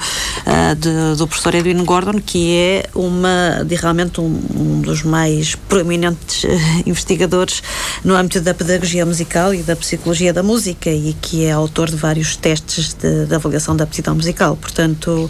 de, 0.78 1.18
do 1.18 1.28
professor 1.28 1.56
Edwin 1.56 1.84
Gordon, 1.84 2.20
que 2.20 2.56
é 2.56 2.79
uma, 2.94 3.64
de 3.66 3.76
realmente 3.76 4.20
um, 4.22 4.40
um 4.56 4.82
dos 4.82 5.04
mais 5.04 5.56
proeminentes 5.56 6.44
uh, 6.44 6.48
investigadores 6.86 7.62
no 8.04 8.16
âmbito 8.16 8.42
da 8.42 8.54
pedagogia 8.54 9.06
musical 9.06 9.54
e 9.54 9.64
da 9.64 9.76
psicologia 9.76 10.34
da 10.34 10.44
música 10.44 10.90
e 10.90 11.16
que 11.22 11.46
é 11.46 11.52
autor 11.52 11.90
de 11.90 11.96
vários 11.96 12.36
testes 12.36 12.94
de, 12.94 13.26
de 13.26 13.36
avaliação 13.36 13.76
da 13.76 13.84
aptidão 13.84 14.16
musical. 14.16 14.56
Portanto, 14.58 15.30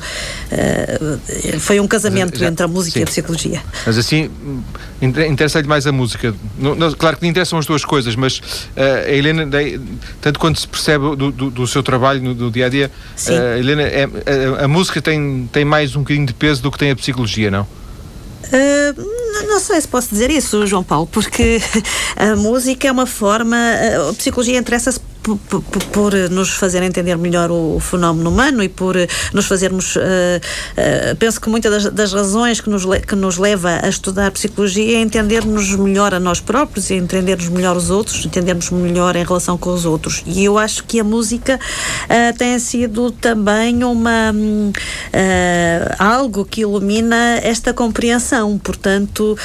uh, 0.51 1.59
foi 1.59 1.79
um 1.79 1.87
casamento 1.87 2.37
Já, 2.37 2.47
entre 2.47 2.63
a 2.63 2.67
música 2.67 2.93
sim. 2.93 2.99
e 2.99 3.03
a 3.03 3.07
psicologia. 3.07 3.61
Mas 3.85 3.97
assim, 3.97 4.29
interessa-lhe 5.01 5.67
mais 5.67 5.87
a 5.87 5.91
música. 5.91 6.33
No, 6.57 6.75
no, 6.75 6.95
claro 6.95 7.17
que 7.17 7.23
lhe 7.23 7.29
interessam 7.29 7.57
as 7.57 7.65
duas 7.65 7.85
coisas, 7.85 8.15
mas 8.15 8.39
uh, 8.39 9.07
a 9.07 9.11
Helena, 9.11 9.47
tanto 10.21 10.39
quanto 10.39 10.59
se 10.59 10.67
percebe 10.67 11.15
do, 11.15 11.31
do, 11.31 11.49
do 11.49 11.67
seu 11.67 11.81
trabalho 11.81 12.21
no, 12.21 12.33
do 12.33 12.51
dia 12.51 12.65
a 12.65 12.69
dia, 12.69 12.91
uh, 13.27 13.57
Helena, 13.57 13.83
é, 13.83 14.03
a, 14.03 14.65
a, 14.65 14.67
música 14.67 15.01
tem, 15.01 15.49
tem 15.51 15.63
mais 15.63 15.95
um 15.95 15.99
bocadinho 15.99 16.25
de 16.25 16.33
peso 16.33 16.61
do 16.61 16.71
que 16.71 16.77
tem 16.77 16.91
a 16.91 16.95
psicologia, 16.95 17.38
não? 17.47 17.61
Uh, 17.61 19.47
não 19.47 19.59
sei 19.59 19.79
se 19.79 19.87
posso 19.87 20.09
dizer 20.09 20.31
isso, 20.31 20.65
João 20.65 20.83
Paulo, 20.83 21.07
porque 21.07 21.61
a 22.15 22.35
música 22.35 22.87
é 22.87 22.91
uma 22.91 23.05
forma. 23.05 23.57
A 24.09 24.13
psicologia 24.13 24.57
interessa-se 24.57 24.99
por, 25.21 25.37
por, 25.91 26.13
nos 26.29 26.49
fazer 26.49 26.81
entender 26.83 27.17
melhor 27.17 27.51
o, 27.51 27.75
o, 27.75 27.79
fenómeno 27.79 28.29
humano 28.29 28.63
e 28.63 28.69
por 28.69 28.95
nos 29.33 29.45
fazermos. 29.45 29.95
Uh, 29.95 29.99
uh, 29.99 31.15
penso 31.17 31.39
que 31.39 31.49
muitas 31.49 31.71
das, 31.71 31.93
das, 31.93 32.13
razões 32.13 32.61
que 32.61 32.69
nos, 32.69 32.85
que 33.07 33.15
nos 33.15 33.37
leva 33.37 33.79
a 33.83 33.89
estudar 33.89 34.31
psicologia 34.31 34.97
é 34.97 35.01
entendermos 35.01 35.75
melhor 35.75 36.13
a 36.13 36.19
nós 36.19 36.39
próprios 36.39 36.89
e 36.89 36.95
entendermos 36.95 37.49
melhor 37.49 37.75
os 37.75 37.89
outros, 37.89 38.25
entendermos 38.25 38.69
melhor 38.69 39.15
em 39.15 39.23
relação 39.23 39.57
com 39.57 39.71
os 39.71 39.85
outros. 39.85 40.23
E 40.25 40.43
eu 40.43 40.57
acho 40.57 40.83
que 40.85 40.99
a 40.99 41.03
música 41.03 41.59
uh, 41.59 42.37
tem 42.37 42.57
sido 42.59 43.11
também 43.11 43.83
uma. 43.83 44.33
algo 45.97 46.45
que 46.45 46.61
ilumina 46.61 47.39
esta 47.43 47.73
compreensão. 47.73 48.57
Portanto, 48.57 49.37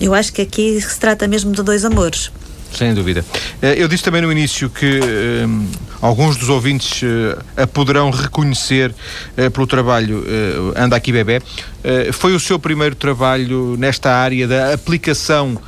eu 0.00 0.14
acho 0.14 0.32
que 0.32 0.42
aqui 0.42 0.80
se 0.80 0.98
trata 0.98 1.26
mesmo 1.26 1.52
de 1.52 1.62
dois 1.62 1.84
amores. 1.84 2.30
Sem 2.72 2.94
dúvida. 2.94 3.24
Eh, 3.60 3.74
eu 3.78 3.88
disse 3.88 4.04
também 4.04 4.22
no 4.22 4.30
início 4.30 4.70
que 4.70 5.00
um, 5.00 5.64
eh, 5.64 5.78
alguns 6.00 6.36
dos 6.36 6.48
ouvintes 6.48 7.02
uh, 7.02 7.42
a 7.56 7.66
poderão 7.66 8.10
reconhecer 8.10 8.94
uh, 9.36 9.50
pelo 9.50 9.66
trabalho 9.66 10.20
uh, 10.20 10.72
Anda 10.76 10.96
Aqui 10.96 11.12
Bebê. 11.12 11.38
Uh, 11.38 12.12
foi 12.12 12.34
o 12.34 12.40
seu 12.40 12.58
primeiro 12.58 12.94
trabalho 12.94 13.76
nesta 13.78 14.12
área 14.14 14.46
da 14.46 14.72
aplicação 14.72 15.60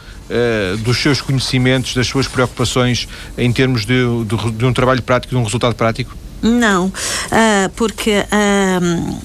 dos 0.83 0.97
seus 0.97 1.21
conhecimentos, 1.21 1.95
das 1.95 2.07
suas 2.07 2.27
preocupações 2.27 3.07
em 3.37 3.53
termos 3.53 3.85
de, 3.85 4.03
de, 4.25 4.53
de 4.53 4.65
um 4.65 4.73
trabalho 4.73 5.03
prático, 5.03 5.35
de 5.35 5.39
um 5.39 5.45
resultado 5.45 5.75
prático? 5.75 6.17
Não, 6.43 6.87
uh, 6.87 7.71
porque, 7.77 8.19
uh, 8.19 9.21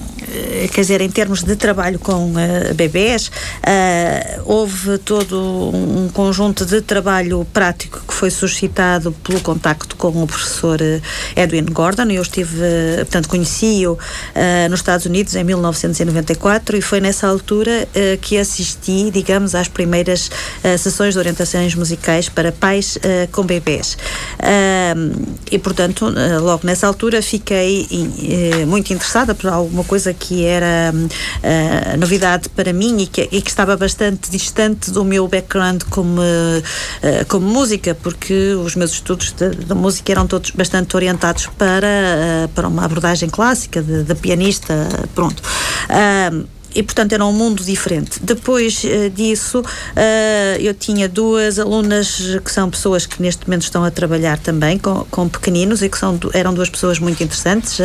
quer 0.72 0.80
dizer, 0.80 1.00
em 1.00 1.10
termos 1.10 1.42
de 1.42 1.56
trabalho 1.56 1.98
com 1.98 2.30
uh, 2.30 2.74
bebés, 2.74 3.30
houve 4.44 4.98
todo 4.98 5.70
um 5.74 6.08
conjunto 6.08 6.64
de 6.64 6.80
trabalho 6.80 7.46
prático 7.52 8.00
que 8.06 8.14
foi 8.14 8.30
suscitado 8.30 9.12
pelo 9.24 9.40
contacto 9.40 9.96
com 9.96 10.22
o 10.22 10.26
professor 10.26 10.78
Edwin 11.36 11.64
Gordon. 11.66 12.10
Eu 12.10 12.22
estive, 12.22 12.58
portanto, 12.98 13.28
conheci-o 13.28 13.98
nos 14.70 14.80
Estados 14.80 15.06
Unidos 15.06 15.34
em 15.34 15.44
1994 15.44 16.76
e 16.76 16.82
foi 16.82 17.00
nessa 17.00 17.26
altura 17.26 17.86
que 18.20 18.38
assisti, 18.38 19.10
digamos, 19.10 19.54
às 19.54 19.68
primeiras 19.68 20.30
sessões 20.78 21.14
de 21.14 21.18
orientações 21.18 21.74
musicais 21.74 22.28
para 22.28 22.52
pais 22.52 22.98
com 23.32 23.44
bebés. 23.44 23.96
e, 25.50 25.58
portanto, 25.58 26.12
logo 26.40 26.60
nessa 26.64 26.86
altura, 26.86 27.20
fiquei 27.22 27.86
eh, 27.90 28.64
muito 28.66 28.92
interessada 28.92 29.34
por 29.34 29.48
alguma 29.50 29.84
coisa 29.84 30.12
que 30.18 30.44
era 30.44 30.92
eh, 31.42 31.96
novidade 31.96 32.48
para 32.48 32.72
mim 32.72 33.02
e 33.02 33.06
que, 33.06 33.28
e 33.30 33.42
que, 33.42 33.48
estava 33.48 33.76
bastante 33.76 34.30
distante 34.30 34.90
do 34.90 35.04
meu 35.04 35.26
background 35.28 35.82
como, 35.90 36.20
eh, 36.22 37.24
como 37.28 37.46
música, 37.46 37.94
porque 37.94 38.54
os 38.54 38.76
meus 38.76 38.92
estudos 38.92 39.32
de, 39.32 39.50
de, 39.50 39.74
música 39.74 40.12
eram 40.12 40.26
todos 40.26 40.50
bastante 40.50 40.94
orientados 40.96 41.46
para, 41.58 42.48
para 42.54 42.68
uma 42.68 42.84
abordagem 42.84 43.28
clássica 43.28 43.82
de, 43.82 44.04
de 44.04 44.14
pianista, 44.14 44.88
pronto 45.14 45.42
e 46.78 46.82
portanto 46.84 47.12
era 47.12 47.26
um 47.26 47.32
mundo 47.32 47.64
diferente. 47.64 48.20
Depois 48.22 48.84
uh, 48.84 49.10
disso, 49.10 49.58
uh, 49.60 50.60
eu 50.60 50.72
tinha 50.72 51.08
duas 51.08 51.58
alunas 51.58 52.20
que 52.44 52.52
são 52.52 52.70
pessoas 52.70 53.04
que 53.04 53.20
neste 53.20 53.48
momento 53.48 53.62
estão 53.62 53.82
a 53.82 53.90
trabalhar 53.90 54.38
também 54.38 54.78
com, 54.78 55.04
com 55.10 55.28
pequeninos 55.28 55.82
e 55.82 55.88
que 55.88 55.98
são, 55.98 56.16
eram 56.32 56.54
duas 56.54 56.70
pessoas 56.70 57.00
muito 57.00 57.20
interessantes 57.20 57.78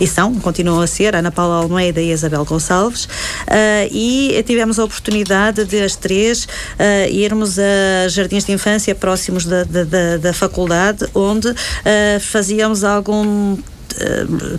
e 0.00 0.06
são, 0.06 0.36
continuam 0.36 0.80
a 0.80 0.86
ser, 0.86 1.16
Ana 1.16 1.32
Paula 1.32 1.56
Almeida 1.56 2.00
e 2.00 2.12
Isabel 2.12 2.44
Gonçalves. 2.44 3.08
e 3.90 4.40
tivemos 4.46 4.78
a 4.78 4.84
oportunidade 4.84 5.64
de 5.64 5.80
as 5.80 5.96
três 5.96 6.46
irmos 7.10 7.58
a 7.58 8.08
jardins 8.08 8.44
de 8.44 8.52
infância 8.52 8.94
próximos 8.94 9.44
da, 9.44 9.64
da, 9.64 9.84
da, 9.84 10.16
da 10.18 10.32
faculdade, 10.32 11.04
onde 11.14 11.48
fazíamos 12.20 12.84
algum 12.84 13.56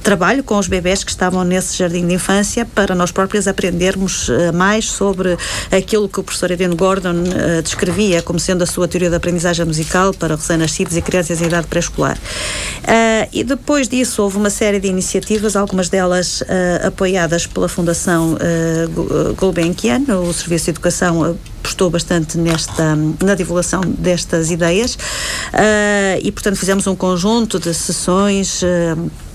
trabalho 0.03 0.43
com 0.43 0.57
os 0.57 0.67
bebés 0.67 1.03
que 1.03 1.11
estavam 1.11 1.43
nesse 1.43 1.77
jardim 1.77 2.07
de 2.07 2.13
infância 2.13 2.65
para 2.65 2.93
nós 2.95 3.11
próprios 3.11 3.47
aprendermos 3.47 4.29
uh, 4.29 4.53
mais 4.53 4.85
sobre 4.85 5.37
aquilo 5.71 6.07
que 6.07 6.19
o 6.19 6.23
professor 6.23 6.51
Irene 6.51 6.75
Gordon 6.75 7.23
uh, 7.23 7.61
descrevia 7.61 8.21
como 8.21 8.39
sendo 8.39 8.63
a 8.63 8.67
sua 8.67 8.87
teoria 8.87 9.09
da 9.09 9.17
aprendizagem 9.17 9.65
musical 9.65 10.13
para 10.13 10.35
recém-nascidos 10.35 10.97
e 10.97 11.01
crianças 11.01 11.41
em 11.41 11.45
idade 11.45 11.67
pré-escolar. 11.67 12.17
e 13.31 13.43
depois 13.43 13.87
disso 13.87 14.21
houve 14.23 14.37
uma 14.37 14.49
série 14.49 14.79
de 14.79 14.87
iniciativas, 14.87 15.55
algumas 15.55 15.89
delas 15.89 16.43
apoiadas 16.85 17.45
pela 17.45 17.69
Fundação 17.69 18.37
Gulbenkian, 19.37 20.03
o 20.17 20.33
Serviço 20.33 20.65
de 20.65 20.71
Educação 20.71 21.37
apostou 21.61 21.89
bastante 21.89 22.37
nesta, 22.37 22.95
na 23.23 23.35
divulgação 23.35 23.81
destas 23.81 24.49
ideias 24.49 24.95
uh, 24.95 26.19
e, 26.21 26.31
portanto, 26.31 26.57
fizemos 26.57 26.87
um 26.87 26.95
conjunto 26.95 27.59
de 27.59 27.73
sessões. 27.73 28.61
Uh, 28.63 29.31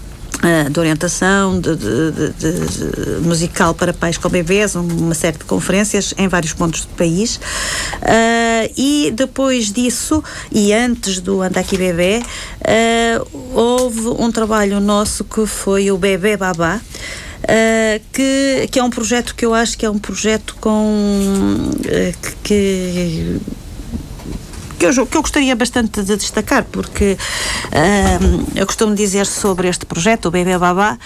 de 0.71 0.79
orientação 0.79 1.59
de, 1.59 1.75
de, 1.75 2.11
de, 2.12 3.21
musical 3.23 3.75
para 3.75 3.93
pais 3.93 4.19
com 4.19 4.29
bebês, 4.29 4.75
uma 4.75 5.15
série 5.15 5.39
de 5.39 5.45
conferências 5.45 6.15
em 6.19 6.29
vários 6.29 6.53
pontos 6.53 6.83
do 6.83 6.89
país. 6.89 7.37
Uh, 7.37 8.71
e 8.77 9.11
depois 9.17 9.73
disso, 9.73 10.23
e 10.53 10.75
antes 10.75 11.21
do 11.21 11.41
Anda 11.41 11.61
Aqui 11.61 11.79
Bebê, 11.79 12.23
uh, 12.23 13.59
houve 13.59 14.09
um 14.23 14.31
trabalho 14.31 14.79
nosso 14.79 15.25
que 15.25 15.47
foi 15.47 15.91
o 15.91 15.97
Bebê 15.97 16.37
Babá. 16.37 16.81
Uh, 17.44 18.03
que, 18.12 18.68
que 18.72 18.79
é 18.79 18.83
um 18.83 18.90
projeto 18.90 19.35
que 19.35 19.44
eu 19.44 19.55
acho 19.55 19.79
que 19.79 19.87
é 19.87 19.90
um 19.90 19.99
projeto 19.99 20.57
com 20.61 21.70
uh, 21.70 22.33
que, 22.42 23.40
que 24.79 24.87
eu, 24.87 25.07
que 25.07 25.16
eu 25.16 25.22
gostaria 25.22 25.55
bastante 25.55 26.03
de 26.03 26.16
destacar, 26.16 26.64
porque 26.64 27.16
uh, 27.66 28.46
eu 28.55 28.66
costumo 28.66 28.94
dizer 28.94 29.27
sobre 29.27 29.68
este 29.68 29.87
projeto, 29.87 30.27
o 30.27 30.31
Bebê 30.31 30.59
Babá, 30.59 30.99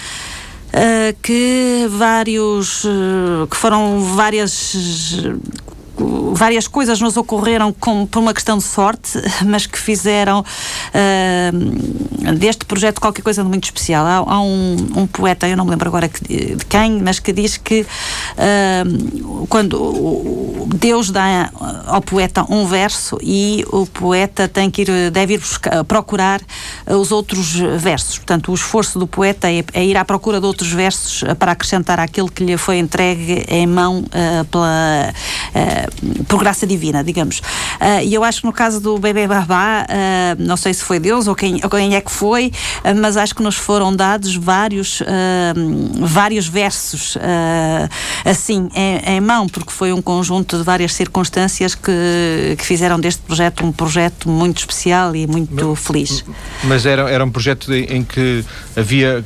Uh, 0.70 1.18
que 1.20 1.88
vários 1.90 2.84
uh, 2.84 3.44
que 3.50 3.56
foram 3.56 4.04
várias 4.14 4.72
várias 6.32 6.66
coisas 6.66 7.00
nos 7.00 7.16
ocorreram 7.16 7.72
com, 7.72 8.06
por 8.06 8.20
uma 8.20 8.34
questão 8.34 8.58
de 8.58 8.64
sorte, 8.64 9.20
mas 9.44 9.66
que 9.66 9.78
fizeram 9.78 10.40
uh, 10.40 12.34
deste 12.34 12.64
projeto 12.64 13.00
qualquer 13.00 13.22
coisa 13.22 13.42
de 13.42 13.48
muito 13.48 13.64
especial. 13.64 14.06
Há, 14.06 14.16
há 14.16 14.40
um, 14.40 14.76
um, 14.96 15.06
poeta, 15.06 15.48
eu 15.48 15.56
não 15.56 15.64
me 15.64 15.70
lembro 15.70 15.88
agora 15.88 16.08
que, 16.08 16.54
de 16.56 16.64
quem, 16.66 17.00
mas 17.02 17.18
que 17.18 17.32
diz 17.32 17.56
que 17.56 17.82
uh, 17.82 19.46
quando 19.48 20.66
Deus 20.74 21.10
dá 21.10 21.50
ao 21.86 22.00
poeta 22.00 22.44
um 22.48 22.66
verso 22.66 23.18
e 23.22 23.64
o 23.70 23.86
poeta 23.86 24.48
tem 24.48 24.70
que 24.70 24.82
ir, 24.82 25.10
deve 25.10 25.34
ir 25.34 25.38
buscar, 25.38 25.84
procurar 25.84 26.40
os 26.86 27.12
outros 27.12 27.54
versos. 27.78 28.18
Portanto, 28.18 28.50
o 28.50 28.54
esforço 28.54 28.98
do 28.98 29.06
poeta 29.06 29.50
é, 29.50 29.64
é 29.72 29.84
ir 29.84 29.96
à 29.96 30.04
procura 30.04 30.40
de 30.40 30.46
outros 30.46 30.72
versos 30.72 31.24
para 31.38 31.52
acrescentar 31.52 31.98
aquilo 31.98 32.30
que 32.30 32.44
lhe 32.44 32.56
foi 32.56 32.78
entregue 32.78 33.44
em 33.48 33.66
mão 33.66 34.00
uh, 34.00 34.44
pela, 34.46 35.12
uh, 35.54 36.24
por 36.24 36.40
graça 36.40 36.66
divina, 36.66 37.02
digamos. 37.02 37.38
Uh, 37.38 38.02
e 38.04 38.14
eu 38.14 38.24
acho 38.24 38.40
que 38.40 38.46
no 38.46 38.52
caso 38.52 38.80
do 38.80 38.98
bebê 38.98 39.26
babá, 39.26 39.86
não 40.38 40.56
sei 40.56 40.72
se 40.74 40.82
foi 40.82 40.98
Deus 40.98 41.26
ou 41.26 41.34
quem, 41.34 41.60
ou 41.62 41.70
quem 41.70 41.94
é 41.94 42.00
que 42.00 42.10
foi, 42.10 42.52
mas 43.00 43.16
acho 43.16 43.34
que 43.34 43.42
nos 43.42 43.56
foram 43.56 43.94
dados 43.94 44.34
vários, 44.34 45.02
vários 46.00 46.46
versos 46.46 47.16
assim 48.24 48.68
em, 48.74 49.16
em, 49.16 49.20
mão, 49.20 49.48
porque 49.48 49.70
foi 49.70 49.92
um 49.92 50.00
conjunto 50.00 50.58
de 50.58 50.62
várias 50.62 50.94
circunstâncias 50.94 51.74
que, 51.74 52.56
que 52.58 52.64
fizeram 52.64 52.98
deste 52.98 53.22
projeto 53.22 53.64
um 53.64 53.72
projeto 53.72 54.28
muito 54.28 54.58
especial 54.58 55.14
e 55.14 55.26
muito 55.26 55.68
mas, 55.68 55.78
feliz. 55.78 56.24
Mas 56.64 56.86
era, 56.86 57.10
era 57.10 57.24
um 57.24 57.30
projeto 57.30 57.72
em 57.72 58.02
que 58.02 58.44
havia 58.76 59.24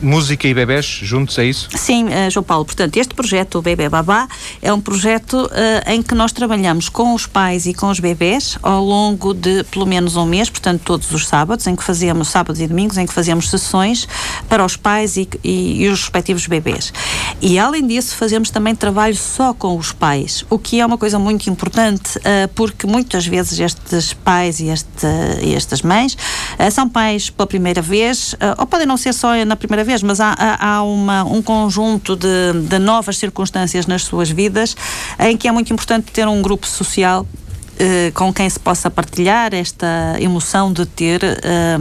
música 0.00 0.46
e 0.46 0.54
bebés 0.54 0.84
juntos, 0.84 1.38
é 1.38 1.44
isso? 1.44 1.68
Sim, 1.74 2.06
uh, 2.06 2.30
João 2.30 2.44
Paulo. 2.44 2.64
Portanto, 2.64 2.96
este 2.96 3.14
projeto, 3.14 3.58
o 3.58 3.62
Bebê 3.62 3.88
Babá, 3.88 4.28
é 4.62 4.72
um 4.72 4.80
projeto 4.80 5.34
uh, 5.34 5.90
em 5.90 6.02
que 6.02 6.14
nós 6.14 6.32
trabalhamos 6.32 6.88
com 6.88 7.14
os 7.14 7.26
pais 7.26 7.66
e 7.66 7.74
com 7.74 7.88
os 7.88 8.00
bebés 8.00 8.58
ao 8.62 8.84
longo 8.84 9.34
de 9.34 9.64
pelo 9.64 9.86
menos 9.86 10.16
um 10.16 10.24
mês, 10.24 10.48
portanto, 10.48 10.82
todos 10.84 11.10
os 11.10 11.26
sábados, 11.26 11.66
em 11.66 11.74
que 11.74 11.82
fazemos, 11.82 12.28
sábados 12.28 12.60
e 12.60 12.66
domingos, 12.66 12.96
em 12.96 13.06
que 13.06 13.12
fazemos 13.12 13.50
sessões 13.50 14.06
para 14.48 14.64
os 14.64 14.76
pais 14.76 15.16
e, 15.16 15.28
e, 15.42 15.82
e 15.84 15.88
os 15.88 16.00
respectivos 16.00 16.46
bebés. 16.46 16.92
E, 17.40 17.58
além 17.58 17.86
disso, 17.86 18.16
fazemos 18.16 18.50
também 18.50 18.74
trabalho 18.74 19.16
só 19.16 19.52
com 19.52 19.76
os 19.76 19.92
pais, 19.92 20.44
o 20.50 20.58
que 20.58 20.80
é 20.80 20.86
uma 20.86 20.98
coisa 20.98 21.18
muito 21.18 21.48
importante, 21.48 22.18
uh, 22.18 22.48
porque 22.54 22.86
muitas 22.86 23.26
vezes 23.26 23.58
estes 23.58 24.12
pais 24.12 24.60
e, 24.60 24.68
este, 24.68 25.06
e 25.42 25.54
estas 25.54 25.82
mães 25.82 26.16
são 26.72 26.88
pais 26.88 27.30
pela 27.30 27.46
primeira 27.46 27.80
vez, 27.80 28.34
ou 28.58 28.66
podem 28.66 28.86
não 28.86 28.96
ser 28.96 29.12
só 29.12 29.32
na 29.44 29.56
primeira 29.56 29.84
vez, 29.84 29.87
mas 30.02 30.20
há, 30.20 30.34
há 30.58 30.82
uma, 30.82 31.24
um 31.24 31.42
conjunto 31.42 32.16
de, 32.16 32.28
de 32.68 32.78
novas 32.78 33.16
circunstâncias 33.18 33.86
nas 33.86 34.02
suas 34.02 34.30
vidas 34.30 34.76
em 35.18 35.36
que 35.36 35.48
é 35.48 35.52
muito 35.52 35.72
importante 35.72 36.12
ter 36.12 36.26
um 36.28 36.42
grupo 36.42 36.66
social 36.66 37.26
eh, 37.80 38.10
com 38.12 38.32
quem 38.32 38.50
se 38.50 38.58
possa 38.58 38.90
partilhar 38.90 39.54
esta 39.54 40.16
emoção 40.18 40.72
de 40.72 40.84
ter, 40.84 41.22
eh, 41.22 41.78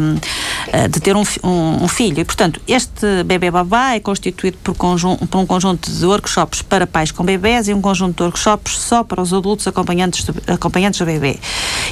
de 0.89 0.99
ter 0.99 1.15
um, 1.15 1.23
um, 1.43 1.83
um, 1.83 1.87
filho. 1.87 2.19
E, 2.19 2.25
portanto, 2.25 2.61
este 2.67 3.23
bebê 3.23 3.49
babá 3.49 3.93
é 3.93 3.99
constituído 3.99 4.57
por, 4.63 4.75
por, 4.75 5.37
um 5.37 5.45
conjunto 5.45 5.91
de 5.91 6.05
workshops 6.05 6.61
para 6.61 6.85
pais 6.85 7.11
com 7.11 7.23
bebés 7.23 7.67
e 7.67 7.73
um 7.73 7.81
conjunto 7.81 8.17
de 8.17 8.23
workshops 8.23 8.77
só 8.77 9.03
para 9.03 9.21
os 9.21 9.33
adultos 9.33 9.67
acompanhantes 9.67 10.23
do, 10.25 10.33
acompanhantes 10.51 10.99
do 10.99 11.05
bebê. 11.05 11.39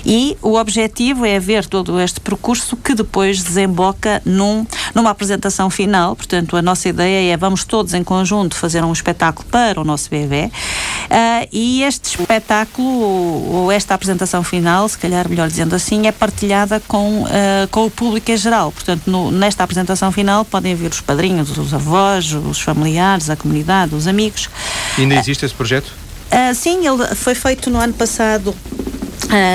E 0.05 0.37
o 0.41 0.55
objetivo 0.55 1.25
é 1.25 1.39
ver 1.39 1.65
todo 1.65 1.99
este 1.99 2.19
percurso 2.19 2.75
que 2.77 2.93
depois 2.93 3.43
desemboca 3.43 4.21
num, 4.25 4.65
numa 4.93 5.09
apresentação 5.09 5.69
final. 5.69 6.15
Portanto, 6.15 6.55
a 6.57 6.61
nossa 6.61 6.89
ideia 6.89 7.33
é 7.33 7.37
vamos 7.37 7.63
todos 7.63 7.93
em 7.93 8.03
conjunto 8.03 8.55
fazer 8.55 8.83
um 8.83 8.93
espetáculo 8.93 9.47
para 9.49 9.79
o 9.79 9.83
nosso 9.83 10.09
bebê. 10.09 10.51
Uh, 11.05 11.47
e 11.51 11.83
este 11.83 12.09
espetáculo, 12.09 12.87
ou 13.53 13.71
esta 13.71 13.93
apresentação 13.93 14.43
final, 14.43 14.87
se 14.89 14.97
calhar 14.97 15.29
melhor 15.29 15.47
dizendo 15.47 15.75
assim, 15.75 16.07
é 16.07 16.11
partilhada 16.11 16.81
com, 16.87 17.23
uh, 17.23 17.67
com 17.71 17.85
o 17.85 17.91
público 17.91 18.31
em 18.31 18.37
geral. 18.37 18.64
Portanto, 18.71 19.09
no, 19.09 19.31
nesta 19.31 19.63
apresentação 19.63 20.11
final 20.11 20.45
podem 20.45 20.75
vir 20.75 20.91
os 20.91 21.01
padrinhos, 21.01 21.57
os 21.57 21.73
avós, 21.73 22.31
os 22.33 22.59
familiares, 22.59 23.29
a 23.29 23.35
comunidade, 23.35 23.95
os 23.95 24.07
amigos. 24.07 24.49
E 24.97 25.01
ainda 25.01 25.15
existe 25.15 25.45
esse 25.45 25.53
projeto? 25.53 25.91
Uh, 26.31 26.53
sim, 26.53 26.87
ele 26.87 27.15
foi 27.15 27.35
feito 27.35 27.69
no 27.69 27.79
ano 27.79 27.93
passado 27.93 28.55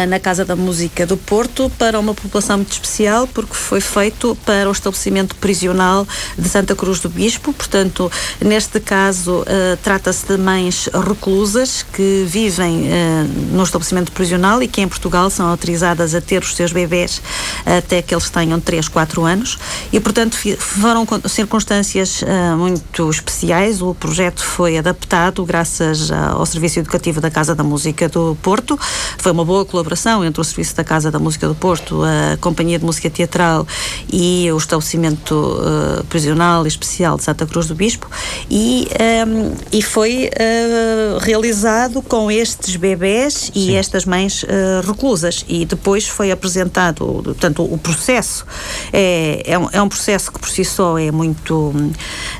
na 0.08 0.18
Casa 0.18 0.44
da 0.44 0.56
Música 0.56 1.06
do 1.06 1.16
Porto 1.16 1.70
para 1.78 1.98
uma 1.98 2.14
população 2.14 2.58
muito 2.58 2.72
especial, 2.72 3.26
porque 3.26 3.54
foi 3.54 3.80
feito 3.80 4.36
para 4.44 4.68
o 4.68 4.72
estabelecimento 4.72 5.34
prisional 5.36 6.06
de 6.36 6.48
Santa 6.48 6.74
Cruz 6.74 7.00
do 7.00 7.08
Bispo. 7.08 7.52
Portanto, 7.52 8.10
neste 8.40 8.80
caso, 8.80 9.40
uh, 9.40 9.76
trata-se 9.82 10.26
de 10.26 10.36
mães 10.36 10.88
reclusas 10.92 11.84
que 11.92 12.24
vivem 12.26 12.82
uh, 12.82 13.54
no 13.54 13.62
estabelecimento 13.62 14.12
prisional 14.12 14.62
e 14.62 14.68
que 14.68 14.80
em 14.80 14.88
Portugal 14.88 15.30
são 15.30 15.46
autorizadas 15.46 16.14
a 16.14 16.20
ter 16.20 16.42
os 16.42 16.54
seus 16.54 16.72
bebés 16.72 17.22
até 17.64 18.02
que 18.02 18.14
eles 18.14 18.28
tenham 18.30 18.60
3, 18.60 18.88
4 18.88 19.24
anos. 19.24 19.58
E, 19.92 20.00
portanto, 20.00 20.36
foram 20.58 21.06
circunstâncias 21.28 22.22
muito 22.58 23.08
especiais. 23.10 23.82
O 23.82 23.94
projeto 23.94 24.42
foi 24.42 24.78
adaptado 24.78 25.44
graças 25.44 26.10
ao 26.10 26.44
Serviço 26.46 26.78
Educativo 26.78 27.20
da 27.20 27.30
Casa 27.30 27.54
da 27.54 27.62
Música 27.62 28.08
do 28.08 28.36
Porto. 28.42 28.78
Foi 29.18 29.32
uma 29.32 29.44
boa 29.44 29.59
colaboração 29.64 30.24
entre 30.24 30.40
o 30.40 30.44
Serviço 30.44 30.74
da 30.76 30.84
Casa 30.84 31.10
da 31.10 31.18
Música 31.18 31.46
do 31.46 31.54
Porto, 31.54 32.02
a 32.02 32.36
Companhia 32.38 32.78
de 32.78 32.84
Música 32.84 33.10
Teatral 33.10 33.66
e 34.12 34.50
o 34.52 34.56
estabelecimento 34.56 35.34
uh, 35.34 36.04
prisional 36.04 36.64
e 36.64 36.68
especial 36.68 37.16
de 37.16 37.24
Santa 37.24 37.46
Cruz 37.46 37.66
do 37.66 37.74
Bispo. 37.74 38.08
E, 38.50 38.88
um, 38.90 39.02
ehm, 39.02 39.54
e 39.72 39.82
foi 39.82 40.28
uh, 40.28 41.18
realizado 41.18 42.02
com 42.02 42.30
estes 42.30 42.76
bebés 42.76 43.50
e 43.54 43.66
Sim. 43.66 43.76
estas 43.76 44.04
mães 44.04 44.42
uh, 44.42 44.46
reclusas. 44.86 45.44
E 45.48 45.64
depois 45.64 46.08
foi 46.08 46.30
apresentado, 46.30 47.20
portanto 47.24 47.62
o 47.62 47.78
processo 47.78 48.46
é, 48.92 49.42
é 49.44 49.58
um, 49.58 49.68
é 49.72 49.82
um 49.82 49.88
processo 49.88 50.32
que 50.32 50.38
por 50.38 50.48
si 50.48 50.64
só 50.64 50.98
é 50.98 51.10
muito 51.10 51.72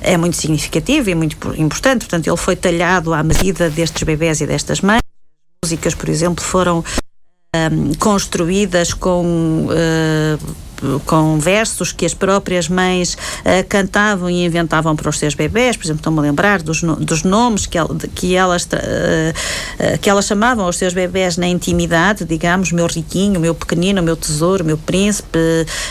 é 0.01 0.17
muito 0.17 0.37
significativo 0.37 1.11
e 1.11 1.15
muito 1.15 1.37
importante, 1.57 2.01
portanto 2.01 2.27
ele 2.27 2.37
foi 2.37 2.57
talhado 2.57 3.13
à 3.13 3.23
medida 3.23 3.71
destes 3.71 4.03
bebés 4.03 4.41
e 4.41 4.47
destas 4.47 4.81
mães. 4.81 5.01
Músicas, 5.65 5.95
por 5.95 6.09
exemplo, 6.09 6.43
foram 6.43 6.83
construídas 7.99 8.95
com 8.95 9.67
uh, 9.67 10.70
com 11.05 11.38
versos 11.38 11.93
que 11.93 12.07
as 12.07 12.14
próprias 12.14 12.69
mães 12.69 13.14
uh, 13.14 13.66
cantavam 13.69 14.31
e 14.31 14.45
inventavam 14.45 14.97
para 14.97 15.09
os 15.09 15.19
seus 15.19 15.35
bebés, 15.35 15.77
por 15.77 15.85
exemplo, 15.85 16.01
estou-me 16.01 16.19
a 16.19 16.23
lembrar 16.23 16.62
dos, 16.62 16.83
dos 16.83 17.23
nomes 17.23 17.66
que, 17.66 17.79
que, 18.14 18.35
elas, 18.35 18.64
uh, 18.64 19.99
que 20.01 20.09
elas 20.09 20.27
chamavam 20.27 20.64
aos 20.64 20.77
seus 20.77 20.95
bebés 20.95 21.37
na 21.37 21.47
intimidade, 21.47 22.25
digamos, 22.25 22.73
meu 22.73 22.87
riquinho, 22.87 23.38
meu 23.40 23.55
pequenino, 23.55 24.03
meu 24.03 24.16
tesouro, 24.16 24.64
meu 24.64 24.79
príncipe, 24.79 25.38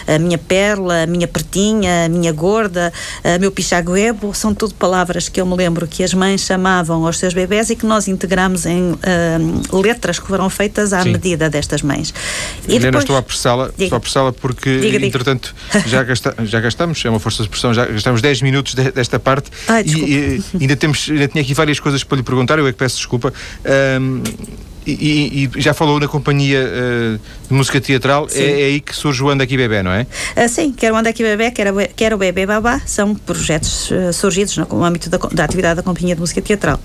a 0.07 0.17
minha 0.17 0.37
perla, 0.37 1.03
a 1.03 1.05
minha 1.05 1.27
pretinha, 1.27 2.05
a 2.05 2.09
minha 2.09 2.31
gorda, 2.31 2.91
uh, 3.23 3.39
meu 3.39 3.51
pichaguebo, 3.51 4.33
são 4.33 4.53
tudo 4.53 4.73
palavras 4.73 5.29
que 5.29 5.39
eu 5.39 5.45
me 5.45 5.55
lembro 5.55 5.87
que 5.87 6.03
as 6.03 6.13
mães 6.13 6.41
chamavam 6.41 7.05
aos 7.05 7.17
seus 7.17 7.33
bebés 7.33 7.69
e 7.69 7.75
que 7.75 7.85
nós 7.85 8.07
integramos 8.07 8.65
em 8.65 8.97
letras 9.71 10.19
que 10.19 10.27
foram 10.27 10.49
feitas 10.49 10.93
à 10.93 11.03
Sim. 11.03 11.11
medida 11.11 11.49
destas 11.49 11.81
mães. 11.81 12.13
E 12.67 12.71
Helena, 12.71 12.85
depois... 12.85 13.03
estou 13.03 13.15
a 13.15 13.19
apressá-la, 13.19 13.69
estou 13.77 13.95
a 13.95 13.97
apressá-la 13.97 14.31
porque 14.33 14.78
diga, 14.79 14.93
diga. 14.93 15.07
entretanto, 15.07 15.55
já, 15.85 16.03
gasta, 16.03 16.35
já 16.43 16.59
gastamos, 16.59 17.03
é 17.03 17.09
uma 17.09 17.19
força 17.19 17.37
de 17.37 17.43
expressão, 17.43 17.73
já 17.73 17.85
gastamos 17.85 18.21
10 18.21 18.41
minutos 18.41 18.73
de, 18.73 18.91
desta 18.91 19.19
parte 19.19 19.49
Ai, 19.67 19.83
e, 19.83 19.91
e, 19.91 20.43
ainda, 20.61 20.75
temos, 20.75 21.07
ainda 21.09 21.27
tinha 21.27 21.41
aqui 21.41 21.53
várias 21.53 21.79
coisas 21.79 22.03
para 22.03 22.17
lhe 22.17 22.23
perguntar, 22.23 22.59
eu 22.59 22.67
é 22.67 22.71
que 22.71 22.77
peço 22.77 22.97
desculpa. 22.97 23.33
Um, 23.99 24.23
e, 24.85 25.49
e, 25.55 25.61
já 25.61 25.73
falou 25.73 25.99
na 25.99 26.07
companhia 26.07 26.61
uh, 26.63 27.19
de 27.47 27.53
música 27.53 27.79
teatral, 27.79 28.27
é, 28.31 28.43
é, 28.43 28.65
aí 28.65 28.79
que 28.79 28.95
surge 28.95 29.21
o 29.23 29.29
Anda 29.29 29.43
Aqui 29.43 29.55
Bebê, 29.55 29.83
não 29.83 29.91
é? 29.91 30.07
Uh, 30.35 30.49
sim, 30.49 30.71
quer 30.71 30.91
o 30.91 30.95
Anda 30.95 31.09
Aqui 31.09 31.21
Bebê, 31.21 31.51
quer, 31.51 31.71
quer 31.95 32.13
o 32.13 32.17
Bebê 32.17 32.45
Babá, 32.45 32.81
são 32.85 33.13
projetos 33.13 33.91
uh, 33.91 34.11
surgidos 34.13 34.57
no 34.57 34.83
âmbito 34.83 35.09
da, 35.09 35.17
da 35.17 35.43
atividade 35.43 35.75
da 35.75 35.83
companhia 35.83 36.15
de 36.15 36.21
música 36.21 36.41
teatral. 36.41 36.79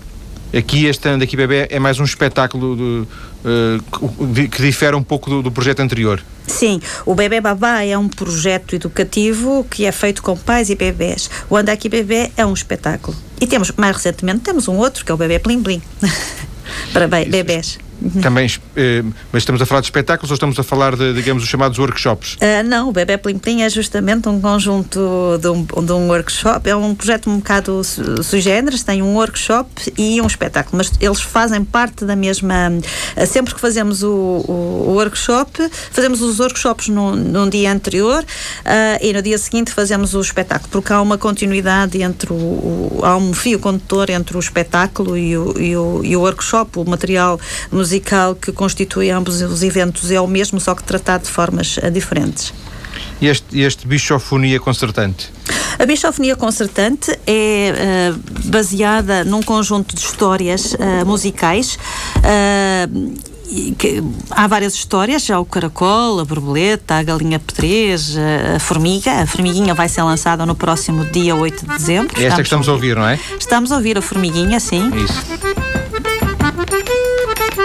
Aqui 0.57 0.87
este 0.87 1.09
Anda 1.09 1.25
Aqui 1.25 1.37
Bebê 1.37 1.67
é 1.69 1.81
mais 1.81 1.99
um 1.99 2.05
espetáculo 2.05 2.77
de, 2.77 3.09
uh, 3.45 4.49
que 4.49 4.62
difere 4.62 4.95
um 4.95 5.03
pouco 5.03 5.29
do, 5.29 5.43
do, 5.43 5.51
projeto 5.51 5.81
anterior. 5.81 6.23
Sim, 6.47 6.81
o 7.05 7.14
Bebê 7.14 7.40
Babá 7.40 7.83
é 7.83 7.99
um 7.99 8.09
projeto 8.09 8.77
educativo 8.77 9.67
que 9.69 9.85
é 9.85 9.90
feito 9.90 10.23
com 10.23 10.37
pais 10.37 10.71
e 10.71 10.77
bebés. 10.77 11.29
O 11.51 11.57
Anda 11.57 11.73
Aqui 11.73 11.88
Bebê 11.88 12.31
é 12.37 12.47
um 12.47 12.53
espetáculo. 12.53 13.17
E 13.40 13.47
temos, 13.47 13.73
mais 13.77 13.97
recentemente, 13.97 14.40
temos 14.40 14.69
um 14.69 14.77
outro 14.77 15.05
que 15.05 15.11
é 15.11 15.14
o 15.14 15.19
Bebê 15.19 15.38
Plim 15.38 15.62
Plim. 15.62 15.83
Para 16.93 17.09
be 17.09 17.84
bebés. 18.09 18.23
Também, 18.23 18.51
eh, 18.77 19.03
mas 19.33 19.43
estamos 19.43 19.61
a 19.62 19.67
falar 19.67 19.81
de 19.81 19.87
espetáculos 19.87 20.31
ou 20.31 20.35
estamos 20.35 20.59
a 20.59 20.62
falar 20.62 20.97
de, 20.97 21.12
digamos, 21.14 21.43
os 21.43 21.49
chamados 21.49 21.79
workshops? 21.79 22.35
Uh, 22.35 22.67
não, 22.67 22.88
o 22.88 22.93
Bebé 22.93 23.17
Plim 23.17 23.38
Plim 23.38 23.62
é 23.62 23.71
justamente 23.71 24.29
um 24.29 24.40
conjunto 24.40 25.38
de 25.40 25.49
um, 25.49 25.64
de 25.64 25.93
um 25.93 26.09
workshop, 26.09 26.69
é 26.69 26.77
um 26.77 26.95
projeto 26.95 27.31
um 27.31 27.38
bocado 27.38 27.83
sui 28.23 28.40
generis, 28.40 28.83
tem 28.83 29.03
um 29.03 29.14
workshop 29.14 29.93
e 29.97 30.21
um 30.21 30.27
espetáculo, 30.27 30.79
mas 30.79 30.93
eles 31.01 31.21
fazem 31.21 31.64
parte 31.64 32.05
da 32.05 32.14
mesma. 32.14 32.55
Uh, 33.17 33.27
sempre 33.27 33.55
que 33.55 33.61
fazemos 33.61 34.03
o, 34.03 34.11
o, 34.11 34.85
o, 34.88 34.93
workshop, 34.95 35.51
fazemos 35.90 36.21
os 36.21 36.38
workshops 36.38 36.88
num, 36.88 37.14
num 37.14 37.49
dia 37.49 37.73
anterior 37.73 38.23
uh, 38.23 38.99
e 39.01 39.12
no 39.12 39.23
dia 39.23 39.38
seguinte 39.38 39.73
fazemos 39.73 40.14
o 40.14 40.21
espetáculo, 40.21 40.69
porque 40.71 40.93
há 40.93 41.01
uma 41.01 41.17
continuidade 41.17 42.03
entre 42.03 42.33
o, 42.33 42.37
o 42.37 43.01
há 43.03 43.17
um 43.17 43.33
fio 43.33 43.59
condutor 43.59 44.11
entre 44.11 44.37
o 44.37 44.40
espetáculo 44.40 45.17
e 45.17 45.37
o, 45.37 45.61
e 45.61 45.77
o, 45.77 46.05
e 46.05 46.17
o 46.17 46.21
workshop, 46.21 46.79
o 46.79 46.85
material 46.85 47.40
musical 47.71 47.94
que 48.01 48.53
constitui 48.53 49.11
ambos 49.11 49.41
os 49.43 49.63
eventos 49.63 50.11
é 50.11 50.21
o 50.21 50.27
mesmo, 50.27 50.61
só 50.61 50.75
que 50.75 50.83
tratado 50.83 51.25
de 51.25 51.31
formas 51.31 51.77
uh, 51.77 51.91
diferentes. 51.91 52.53
E 53.21 53.27
este, 53.27 53.61
este 53.61 53.87
bichofonia 53.87 54.61
concertante? 54.61 55.31
A 55.79 55.87
bichofonia 55.87 56.37
concertante 56.37 57.19
é 57.27 57.73
uh, 58.13 58.49
baseada 58.49 59.25
num 59.25 59.43
conjunto 59.43 59.95
de 59.95 60.01
histórias 60.01 60.75
uh, 60.75 61.07
musicais. 61.07 61.79
Uh, 62.19 63.35
que, 63.79 64.03
há 64.31 64.47
várias 64.47 64.75
histórias, 64.75 65.25
já 65.25 65.39
o 65.39 65.45
caracol, 65.45 66.19
a 66.19 66.25
borboleta, 66.25 66.95
a 66.95 67.03
galinha 67.03 67.39
petrez, 67.39 68.17
a 68.57 68.59
formiga. 68.59 69.13
A 69.23 69.27
formiguinha 69.27 69.75
vai 69.75 69.89
ser 69.89 70.03
lançada 70.03 70.45
no 70.45 70.55
próximo 70.55 71.05
dia 71.05 71.37
8 71.37 71.67
de 71.67 71.77
dezembro. 71.77 72.21
É 72.21 72.25
esta 72.25 72.37
que 72.37 72.47
estamos 72.47 72.69
a 72.69 72.73
ouvir, 72.73 72.97
não 72.97 73.07
é? 73.07 73.19
Estamos 73.39 73.71
a 73.71 73.77
ouvir 73.77 73.97
a 73.97 74.03
formiguinha, 74.03 74.59
sim. 74.59 74.91
Isso. 74.97 75.74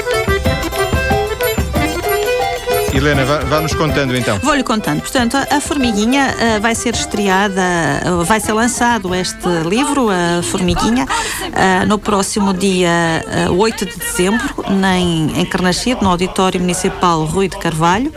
Helena, 2.99 3.25
vá-nos 3.25 3.75
contando 3.75 4.17
então. 4.17 4.41
Vou-lhe 4.41 4.65
contando. 4.65 5.01
Portanto, 5.01 5.37
a 5.37 5.61
Formiguinha 5.61 6.35
uh, 6.35 6.61
vai 6.61 6.75
ser 6.75 6.95
estreada, 6.95 7.63
uh, 8.05 8.25
vai 8.25 8.41
ser 8.41 8.53
lançado 8.53 9.15
este 9.15 9.47
livro, 9.69 10.09
a 10.11 10.43
Formiguinha, 10.43 11.05
uh, 11.05 11.87
no 11.87 11.97
próximo 11.97 12.53
dia 12.53 13.25
8 13.57 13.87
de 13.87 13.97
dezembro, 13.99 14.65
em, 14.97 15.41
em 15.41 15.45
Carnachide, 15.45 16.03
no 16.03 16.09
Auditório 16.09 16.61
Municipal 16.61 17.25
Rui 17.25 17.49
de 17.49 17.57
Carvalho. 17.57 18.13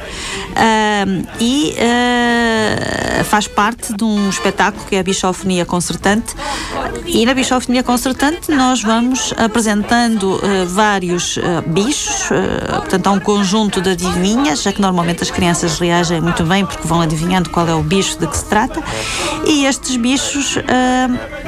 e 1.40 1.76
faz 3.26 3.48
parte 3.48 3.94
de 3.94 4.04
um 4.04 4.30
espetáculo 4.30 4.84
que 4.86 4.96
é 4.96 5.00
a 5.00 5.04
Bichofonia 5.04 5.64
Concertante. 5.64 6.34
E 7.06 7.24
na 7.24 7.36
Bichofonia 7.36 7.84
Concertante 7.84 8.52
nós 8.52 8.82
vamos 8.82 9.32
apresentando 9.38 10.42
vários 10.68 11.38
bichos, 11.68 12.30
portanto, 12.70 13.08
há 13.08 13.12
um 13.12 13.20
conjunto 13.20 13.80
de 13.80 13.92
adivinhas 13.92 14.66
que 14.72 14.82
normalmente 14.82 15.24
as 15.24 15.32
crianças 15.32 15.80
reagem 15.80 16.22
muito 16.22 16.44
bem 16.44 16.66
porque 16.66 16.88
vão 16.88 17.02
adivinhando 17.02 17.50
qual 17.50 17.68
é 17.68 17.74
o 17.74 17.82
bicho 17.82 18.20
de 18.20 18.28
que 18.28 18.38
se 18.38 18.46
trata. 18.46 18.82
E 19.46 19.66
estes 19.66 19.96
bichos. 19.98 20.56
Uh, 20.58 21.41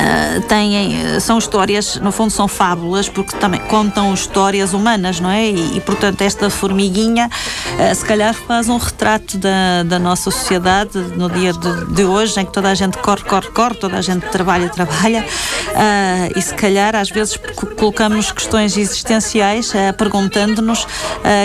Uh, 0.00 1.20
são 1.20 1.38
histórias, 1.38 1.96
no 1.96 2.10
fundo 2.12 2.30
são 2.30 2.48
fábulas, 2.48 3.08
porque 3.08 3.36
também 3.36 3.60
contam 3.60 4.12
histórias 4.14 4.72
humanas, 4.72 5.20
não 5.20 5.30
é? 5.30 5.50
E, 5.50 5.76
e 5.76 5.80
portanto, 5.80 6.22
esta 6.22 6.48
formiguinha, 6.48 7.28
uh, 7.28 7.94
se 7.94 8.04
calhar, 8.04 8.34
faz 8.34 8.68
um 8.68 8.76
retrato 8.76 9.36
da, 9.36 9.82
da 9.84 9.98
nossa 9.98 10.30
sociedade 10.30 10.98
no 11.16 11.28
dia 11.28 11.52
de, 11.52 11.94
de, 11.94 12.04
hoje, 12.04 12.40
em 12.40 12.46
que 12.46 12.52
toda 12.52 12.70
a 12.70 12.74
gente 12.74 12.98
corre, 12.98 13.22
corre, 13.24 13.48
corre, 13.50 13.74
toda 13.74 13.98
a 13.98 14.02
gente 14.02 14.26
trabalha, 14.28 14.68
trabalha, 14.68 15.24
uh, 15.24 16.38
e 16.38 16.42
se 16.42 16.54
calhar, 16.54 16.96
às 16.96 17.10
vezes, 17.10 17.38
colocamos 17.76 18.32
questões 18.32 18.76
existenciais, 18.76 19.72
perguntando-nos 19.96 20.86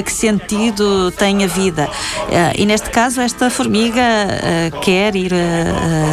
que 0.04 0.12
sentido 0.12 1.12
tem 1.12 1.44
a 1.44 1.48
vida. 1.48 1.90
e 2.58 2.66
neste 2.66 2.90
caso, 2.90 3.22
esta 3.22 3.50
formiga 3.50 4.02
quer 4.82 5.16
ir 5.16 5.32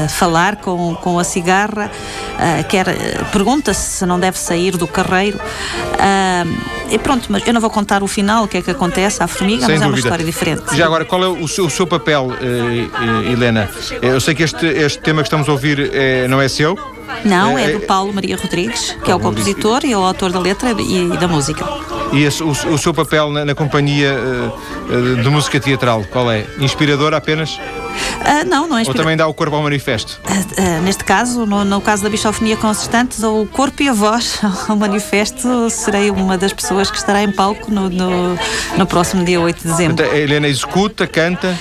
falar 0.08 0.56
com, 0.56 0.94
com 0.96 1.18
a 1.18 1.24
cigarra 1.24 1.90
uh, 2.34 2.64
quer, 2.68 2.86
pergunta-se 3.32 3.98
se 3.98 4.06
não 4.06 4.18
deve 4.18 4.38
sair 4.38 4.76
do 4.76 4.86
carreiro. 4.86 5.38
Uh, 5.38 6.82
e 6.90 6.98
pronto, 6.98 7.26
mas 7.30 7.46
eu 7.46 7.54
não 7.54 7.60
vou 7.60 7.70
contar 7.70 8.02
o 8.02 8.06
final, 8.06 8.44
o 8.44 8.48
que 8.48 8.58
é 8.58 8.62
que 8.62 8.70
acontece 8.70 9.22
à 9.22 9.26
formiga, 9.26 9.64
Sem 9.64 9.78
mas 9.78 9.80
dúvida. 9.80 9.84
é 9.84 9.88
uma 9.88 9.98
história 9.98 10.24
diferente. 10.24 10.76
Já 10.76 10.84
agora, 10.86 11.04
qual 11.04 11.24
é 11.24 11.28
o 11.28 11.48
seu, 11.48 11.66
o 11.66 11.70
seu 11.70 11.86
papel, 11.86 12.26
uh, 12.26 13.32
Helena? 13.32 13.70
Eu 14.00 14.20
sei 14.20 14.34
que 14.34 14.42
este, 14.42 14.66
este 14.66 14.98
tema 14.98 15.22
que 15.22 15.28
estamos 15.28 15.48
a 15.48 15.52
ouvir 15.52 15.90
é, 15.92 16.28
não 16.28 16.40
é 16.40 16.48
seu. 16.48 16.76
Não, 17.24 17.58
é 17.58 17.70
do 17.70 17.80
Paulo 17.80 18.12
Maria 18.12 18.36
Rodrigues, 18.36 18.96
que 19.04 19.10
é 19.10 19.14
o 19.14 19.20
compositor 19.20 19.84
e 19.84 19.92
é 19.92 19.98
o 19.98 20.02
autor 20.02 20.32
da 20.32 20.40
letra 20.40 20.70
e 20.70 21.08
da 21.18 21.28
música. 21.28 21.64
E 22.12 22.24
esse, 22.24 22.42
o, 22.42 22.50
o, 22.50 22.78
seu 22.78 22.92
papel 22.92 23.30
na, 23.30 23.44
na 23.44 23.54
companhia 23.54 24.14
uh, 24.14 25.22
de 25.22 25.28
música 25.30 25.58
teatral, 25.58 26.04
qual 26.10 26.30
é? 26.30 26.44
Inspirador 26.58 27.14
apenas? 27.14 27.56
Uh, 27.56 28.48
não, 28.48 28.68
não 28.68 28.78
é 28.78 28.82
Ou 28.86 28.92
também 28.92 29.16
dá 29.16 29.26
o 29.26 29.32
corpo 29.32 29.56
ao 29.56 29.62
manifesto? 29.62 30.20
Uh, 30.26 30.82
neste 30.82 31.04
caso, 31.04 31.46
no, 31.46 31.64
no, 31.64 31.80
caso 31.80 32.02
da 32.02 32.10
bichofonia 32.10 32.56
consistente, 32.56 33.18
dou 33.18 33.42
o 33.42 33.46
corpo 33.46 33.82
e 33.82 33.88
a 33.88 33.94
voz 33.94 34.40
ao 34.68 34.76
manifesto. 34.76 35.70
Serei 35.70 36.10
uma 36.10 36.36
das 36.36 36.52
pessoas 36.52 36.90
que 36.90 36.98
estará 36.98 37.22
em 37.22 37.32
palco 37.32 37.70
no, 37.70 37.88
no, 37.88 38.38
no 38.76 38.86
próximo 38.86 39.24
dia 39.24 39.40
8 39.40 39.62
de 39.62 39.68
dezembro. 39.68 40.04
a 40.04 40.16
Helena 40.16 40.48
executa, 40.48 41.06
canta? 41.06 41.58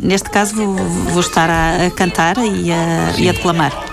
neste 0.00 0.28
caso, 0.28 0.56
vou, 0.56 0.74
vou 0.76 1.20
estar 1.20 1.48
a, 1.48 1.86
a 1.86 1.90
cantar 1.90 2.36
e 2.38 2.72
a, 2.72 3.14
e 3.16 3.28
a 3.28 3.32
declamar. 3.32 3.89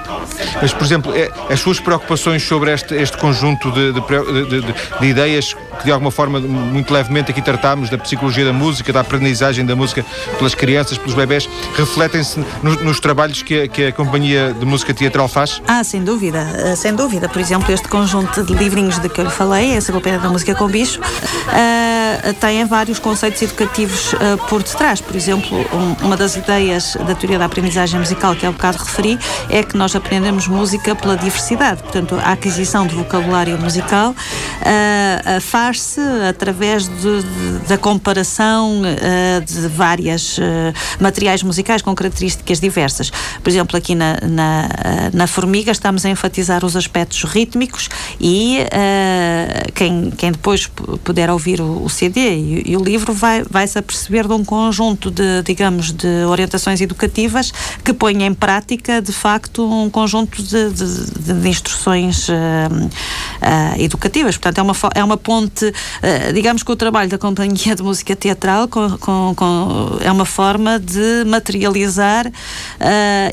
Mas, 0.62 0.74
por 0.74 0.84
exemplo, 0.84 1.16
é, 1.16 1.30
as 1.52 1.60
suas 1.60 1.80
preocupações 1.80 2.44
sobre 2.44 2.74
este, 2.74 2.96
este 2.96 3.18
conjunto 3.18 3.72
de, 3.72 3.94
de, 3.94 4.02
de, 4.02 4.74
de, 5.00 5.06
ideias 5.06 5.54
que, 5.54 5.86
de 5.86 5.92
alguma 5.92 6.12
forma, 6.12 6.40
muito 6.40 6.92
levemente 6.94 7.32
aqui 7.32 7.42
tratámos, 7.42 7.90
da 7.90 7.98
psicologia 7.98 8.46
da 8.46 8.54
música, 8.54 8.92
da 8.92 9.02
aprendizagem 9.02 9.66
da 9.66 9.76
música 9.76 10.04
pelas 10.38 10.56
crianças, 10.56 10.98
pelos 10.98 11.14
bebés, 11.14 11.48
refletem-se 11.76 12.40
no, 12.64 12.76
nos 12.84 13.00
trabalhos 13.00 13.42
que 13.42 13.62
a, 13.62 13.68
que 13.68 13.86
a 13.88 13.92
Companhia 13.92 14.54
de 14.54 14.66
Música 14.66 14.94
Teatral 14.94 15.28
faz? 15.28 15.62
Ah, 15.68 15.84
sem 15.84 16.04
dúvida, 16.04 16.40
eh, 16.58 16.76
sem 16.76 16.94
dúvida. 16.96 17.30
Por 17.30 17.40
exemplo, 17.40 17.72
este 17.74 17.88
conjunto 17.88 18.44
de 18.44 18.54
livrinhos 18.54 19.00
de 19.00 19.10
que 19.10 19.22
eu 19.22 19.26
lhe 19.26 19.32
falei, 19.32 19.74
essa 19.74 19.92
Companhia 19.92 20.20
da 20.20 20.30
Música 20.30 20.56
com 20.56 20.68
Bicho, 20.68 21.00
uh, 21.00 21.97
tem 22.40 22.66
vários 22.66 23.00
conceitos 23.00 23.42
educativos 23.42 24.14
uh, 24.14 24.38
por 24.50 24.64
detrás. 24.64 25.02
Por 25.02 25.16
exemplo, 25.16 25.58
um, 25.74 26.06
uma 26.06 26.18
das 26.18 26.36
ideias 26.36 26.98
da 27.08 27.16
teoria 27.16 27.40
da 27.40 27.46
aprendizagem 27.46 28.00
musical 28.00 28.36
que 28.36 28.46
há 28.46 28.50
um 28.50 28.54
bocado 28.54 28.78
referi 28.78 29.18
é 29.50 29.64
que 29.64 29.78
nós 29.78 29.96
aprendemos 29.96 30.48
música 30.48 30.96
pela 30.96 31.16
diversidade. 31.16 31.84
Portanto, 31.84 32.16
a 32.16 32.32
aquisição 32.32 32.86
de 32.86 32.96
vocabulário 32.96 33.58
musical 33.60 34.12
uh, 34.12 35.42
faz-se 35.42 36.02
através 36.28 36.88
de, 36.88 37.24
de, 37.24 37.68
da 37.68 37.78
comparação 37.78 38.82
uh, 38.82 39.46
de 39.46 39.68
várias 39.68 40.38
uh, 40.38 40.42
materiais 41.00 41.44
musicais 41.44 41.82
com 41.82 41.94
características 41.96 42.60
diversas. 42.60 43.12
Por 43.42 43.50
exemplo, 43.50 43.78
aqui 43.78 43.96
na, 43.96 44.18
na, 44.22 44.70
na 45.14 45.28
Formiga 45.28 45.72
estamos 45.72 46.06
a 46.06 46.10
enfatizar 46.10 46.66
os 46.66 46.76
aspectos 46.76 47.24
rítmicos 47.24 47.90
e 48.20 48.60
quem, 49.74 50.12
quem 50.12 50.32
depois 50.32 50.68
puder 51.04 51.30
ouvir 51.30 51.62
o, 51.62 51.84
o 51.84 51.90
CD 51.98 52.20
e, 52.20 52.72
e, 52.72 52.78
o 52.78 52.84
livro 52.84 53.12
vai, 53.12 53.44
vai-se 53.50 53.78
aperceber 53.78 54.28
de 54.28 54.34
um 54.34 54.46
conjunto 54.46 55.10
de, 55.10 55.42
digamos, 55.44 55.92
de 55.92 56.26
orientações 56.26 56.80
educativas 56.80 57.52
que 57.84 57.92
põe 57.92 58.24
em 58.24 58.34
prática, 58.34 59.02
de 59.02 59.12
facto, 59.12 59.66
um 59.68 59.90
conjunto 59.90 60.44
de, 60.44 60.70
de, 60.70 61.34
de 61.34 61.50
instruções 61.50 62.30
uh, 62.30 62.34
uh, 62.34 63.82
educativas. 63.82 64.38
Portanto, 64.38 64.60
é 64.60 64.62
uma, 64.62 64.76
é 64.94 65.04
uma 65.04 65.18
ponte, 65.18 65.66
uh, 65.66 66.34
digamos 66.34 66.62
que 66.62 66.72
o 66.72 66.76
trabalho 66.76 67.10
da 67.10 67.18
Companhia 67.18 67.76
de 67.76 67.82
Música 67.82 68.16
Teatral 68.16 68.68
com, 68.68 68.98
com, 68.98 69.34
com, 69.36 69.98
é 70.02 70.12
uma 70.12 70.26
forma 70.26 70.80
de 70.80 71.24
materializar 71.26 72.32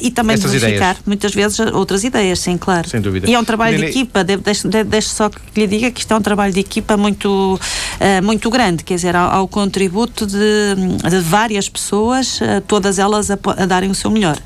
e 0.00 0.10
também 0.10 0.34
Essas 0.34 0.50
de 0.50 0.58
verificar 0.58 0.92
ideias. 0.92 1.06
muitas 1.06 1.34
vezes 1.34 1.58
outras 1.60 2.04
ideias, 2.04 2.38
sim, 2.38 2.56
claro. 2.56 2.88
Sem 2.88 3.00
dúvida. 3.00 3.28
E 3.28 3.34
é 3.34 3.38
um 3.38 3.44
trabalho 3.44 3.76
de 3.76 3.84
equipa, 3.84 4.24
deixe, 4.24 4.66
deixe 4.68 5.08
só 5.08 5.28
que 5.28 5.40
lhe 5.56 5.66
diga 5.66 5.90
que 5.90 6.00
isto 6.00 6.12
é 6.12 6.16
um 6.16 6.22
trabalho 6.22 6.52
de 6.52 6.60
equipa 6.60 6.96
muito, 6.96 7.58
muito 8.22 8.48
grande, 8.54 8.84
quer 8.84 8.94
dizer, 8.94 9.16
ao, 9.16 9.30
ao 9.30 9.48
contributo 9.48 10.26
de, 10.26 10.38
de 11.10 11.18
várias 11.20 11.68
pessoas, 11.68 12.38
todas 12.68 13.00
elas 13.00 13.30
a, 13.30 13.38
a 13.58 13.66
darem 13.66 13.90
o 13.90 13.94
seu 13.94 14.10
melhor. 14.10 14.38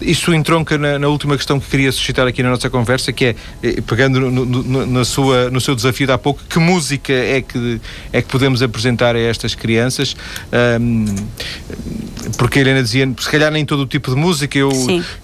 Isso 0.00 0.32
entronca 0.34 0.76
na, 0.78 0.98
na, 0.98 1.08
última 1.08 1.36
questão 1.36 1.60
que 1.60 1.68
queria 1.68 1.92
suscitar 1.92 2.26
aqui 2.26 2.42
na 2.42 2.50
nossa 2.50 2.70
conversa, 2.70 3.12
que 3.12 3.26
é, 3.26 3.36
eh, 3.62 3.80
pegando 3.86 4.20
no, 4.20 4.44
no, 4.44 4.86
na 4.86 5.04
sua, 5.04 5.50
no 5.50 5.60
seu 5.60 5.74
desafio 5.74 6.06
de 6.06 6.12
há 6.12 6.18
pouco, 6.18 6.40
que 6.48 6.58
música 6.58 7.12
é 7.12 7.42
que, 7.42 7.80
é 8.12 8.22
que 8.22 8.28
podemos 8.28 8.62
apresentar 8.62 9.14
a 9.14 9.20
estas 9.20 9.54
crianças? 9.54 10.16
Um, 10.80 11.04
porque 12.36 12.58
a 12.58 12.62
Helena 12.62 12.82
dizia, 12.82 13.10
se 13.18 13.28
calhar 13.28 13.50
nem 13.50 13.64
todo 13.64 13.80
o 13.80 13.86
tipo 13.86 14.10
de 14.10 14.16
música, 14.16 14.58
eu, 14.58 14.70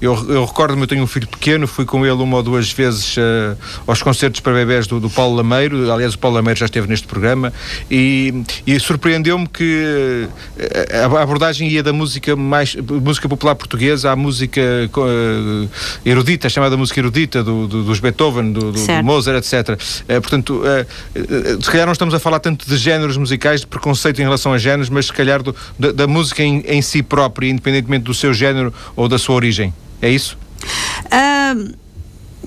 eu, 0.01 0.31
eu 0.31 0.45
recordo-me, 0.45 0.83
eu 0.83 0.87
tenho 0.87 1.03
um 1.03 1.07
filho 1.07 1.27
pequeno, 1.27 1.67
fui 1.67 1.85
com 1.85 2.05
ele 2.05 2.23
uma 2.23 2.39
ou 2.39 2.43
duas 2.43 2.71
vezes 2.73 3.17
uh, 3.17 3.57
aos 3.87 4.03
concertos 4.03 4.41
para 4.41 4.53
bebés 4.53 4.87
do, 4.87 5.01
do 5.01 5.11
Paulo 5.11 5.37
Lameiro, 5.37 5.91
aliás 5.91 6.15
o 6.15 6.19
Paulo 6.19 6.37
Lameiro 6.37 6.59
já 6.59 6.67
esteve 6.67 6.87
neste 6.89 7.07
programa, 7.07 7.53
e, 7.91 8.43
e 8.67 8.79
surpreendeu-me 8.81 9.47
que 9.47 10.29
eh, 10.59 11.03
a 11.03 11.23
abordagem 11.23 11.69
ia 11.69 11.83
da 11.83 11.93
música 11.93 12.35
mais, 12.35 12.75
música 12.75 13.29
popular 13.29 13.55
portuguesa 13.55 14.11
à 14.11 14.17
música 14.17 14.36
música 14.37 14.61
uh, 14.61 15.69
erudita, 16.05 16.47
a 16.47 16.51
chamada 16.51 16.77
música 16.77 17.01
erudita 17.01 17.43
do, 17.43 17.67
do, 17.67 17.85
dos 17.85 18.01
Beethoven, 18.01 18.53
do, 18.53 18.73
do, 18.73 19.05
Mozart, 19.05 19.39
etc. 19.39 19.71
Uh, 19.71 20.21
portanto, 20.21 20.61
uh, 20.61 21.63
se 21.63 21.71
calhar 21.71 21.87
não 21.87 21.93
estamos 21.93 22.13
a 22.13 22.19
falar 22.19 22.39
tanto 22.39 22.69
de 22.69 22.77
géneros 22.77 23.17
musicais, 23.17 23.61
de 23.61 23.67
preconceito 23.67 24.21
em 24.21 24.25
relação 24.25 24.53
a 24.53 24.59
géneros, 24.59 24.91
mas 24.91 25.07
se 25.07 25.13
calhar 25.13 25.43
do, 25.43 25.57
da, 25.79 25.93
da, 25.93 26.07
música 26.07 26.43
em, 26.43 26.61
em, 26.67 26.83
si 26.83 27.03
própria, 27.03 27.49
independentemente 27.49 28.05
do 28.05 28.13
seu 28.13 28.35
género 28.35 28.73
ou 28.95 29.09
da 29.09 29.19
sua 29.19 29.35
origem. 29.35 29.73
É 30.03 30.11
isso? 30.11 30.37
Um 31.13 31.86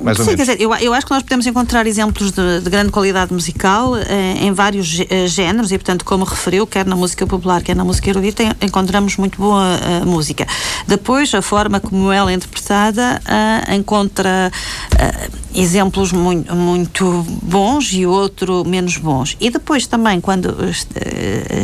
mais 0.04 0.18
Sim, 0.18 0.36
quer 0.36 0.38
dizer, 0.38 0.62
eu, 0.62 0.74
eu 0.76 0.94
acho 0.94 1.06
que 1.06 1.12
nós 1.12 1.24
podemos 1.24 1.46
encontrar 1.46 1.86
exemplos 1.86 2.32
de, 2.32 2.62
de 2.62 2.70
grande 2.70 2.92
qualidade 2.92 3.34
musical 3.34 3.96
eh, 3.96 4.38
em 4.40 4.52
vários 4.52 5.00
eh, 5.10 5.28
géneros 5.28 5.72
e, 5.72 5.78
portanto, 5.78 6.06
como 6.06 6.24
referiu, 6.24 6.66
quer 6.66 6.86
na 6.86 6.96
música 6.96 7.28
popular, 7.28 7.62
quer 7.62 7.76
na 7.76 7.84
música 7.84 8.10
erudita, 8.10 8.44
encontramos 8.62 9.18
muito 9.18 9.38
boa 9.38 9.64
uh, 9.64 10.06
música. 10.06 10.48
Depois, 10.88 11.34
a 11.34 11.42
forma 11.42 11.80
como 11.80 12.12
ela 12.12 12.32
é 12.32 12.36
interpretada 12.36 13.22
uh, 13.26 13.74
encontra 13.74 14.52
uh, 14.94 15.49
exemplos 15.54 16.12
muito, 16.12 16.56
muito 16.56 17.26
bons 17.42 17.92
e 17.94 18.06
outro 18.06 18.64
menos 18.66 18.98
bons. 18.98 19.36
E 19.40 19.50
depois 19.50 19.88
também, 19.88 20.22
quando, 20.22 20.56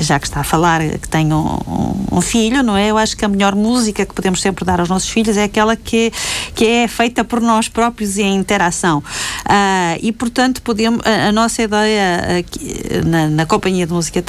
já 0.01 0.19
que 0.19 0.27
está 0.27 0.41
a 0.41 0.43
falar 0.43 0.81
que 0.97 1.07
tenho 1.07 1.35
um, 1.67 2.17
um, 2.17 2.21
filho, 2.21 2.63
não 2.63 2.75
é? 2.75 2.89
Eu 2.89 2.97
acho 2.97 3.15
que 3.15 3.23
a 3.23 3.27
melhor 3.27 3.55
música 3.55 4.05
que 4.05 4.13
podemos 4.13 4.41
sempre 4.41 4.65
dar 4.65 4.79
aos 4.79 4.89
nossos 4.89 5.09
filhos 5.09 5.37
é 5.37 5.43
aquela 5.43 5.75
que, 5.75 6.11
que 6.53 6.65
é 6.65 6.87
feita 6.87 7.23
por 7.23 7.41
nós 7.41 7.67
próprios 7.67 8.17
e 8.17 8.23
em 8.23 8.35
interação. 8.35 8.99
Uh, 8.99 9.99
e, 10.01 10.11
portanto, 10.11 10.61
podemos, 10.61 11.01
a, 11.05 11.29
a 11.29 11.31
nossa 11.31 11.61
ideia 11.61 12.39
aqui, 12.39 12.75
na, 13.05 13.29
na, 13.29 13.45
Companhia 13.45 13.85
de 13.85 13.93
Música 13.93 14.23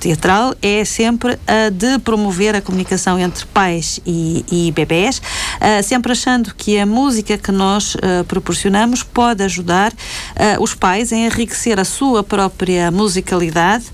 Teatral 0.00 0.54
é 0.62 0.84
sempre 0.84 1.38
a 1.46 1.68
de 1.70 1.98
promover 1.98 2.56
a 2.56 2.60
comunicação 2.60 3.18
entre 3.18 3.44
pais 3.46 4.00
e, 4.06 4.44
e 4.50 4.72
bebés, 4.72 5.18
uh, 5.18 5.82
sempre 5.82 6.12
achando 6.12 6.54
que 6.54 6.78
a 6.78 6.86
música 6.86 7.36
que 7.36 7.52
nós 7.52 7.94
uh, 7.96 8.24
proporcionamos 8.26 8.77
pode 9.02 9.42
ajudar 9.42 9.92
os 10.60 10.74
pais 10.74 11.12
a 11.12 11.16
enriquecer 11.16 11.78
a 11.80 11.84
sua 11.84 12.22
própria 12.22 12.90
musicalidade. 12.90 13.86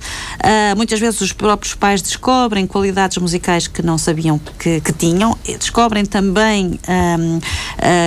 muitas 0.76 1.01
vezes 1.01 1.20
os 1.20 1.32
próprios 1.32 1.74
pais 1.74 2.03
descobrem 2.03 2.66
qualidades 2.66 3.18
musicais 3.18 3.66
que 3.66 3.82
não 3.82 3.99
sabiam 3.99 4.41
que, 4.59 4.80
que 4.80 4.93
tinham, 4.93 5.37
descobrem 5.59 6.05
também 6.05 6.78
um, 6.89 7.41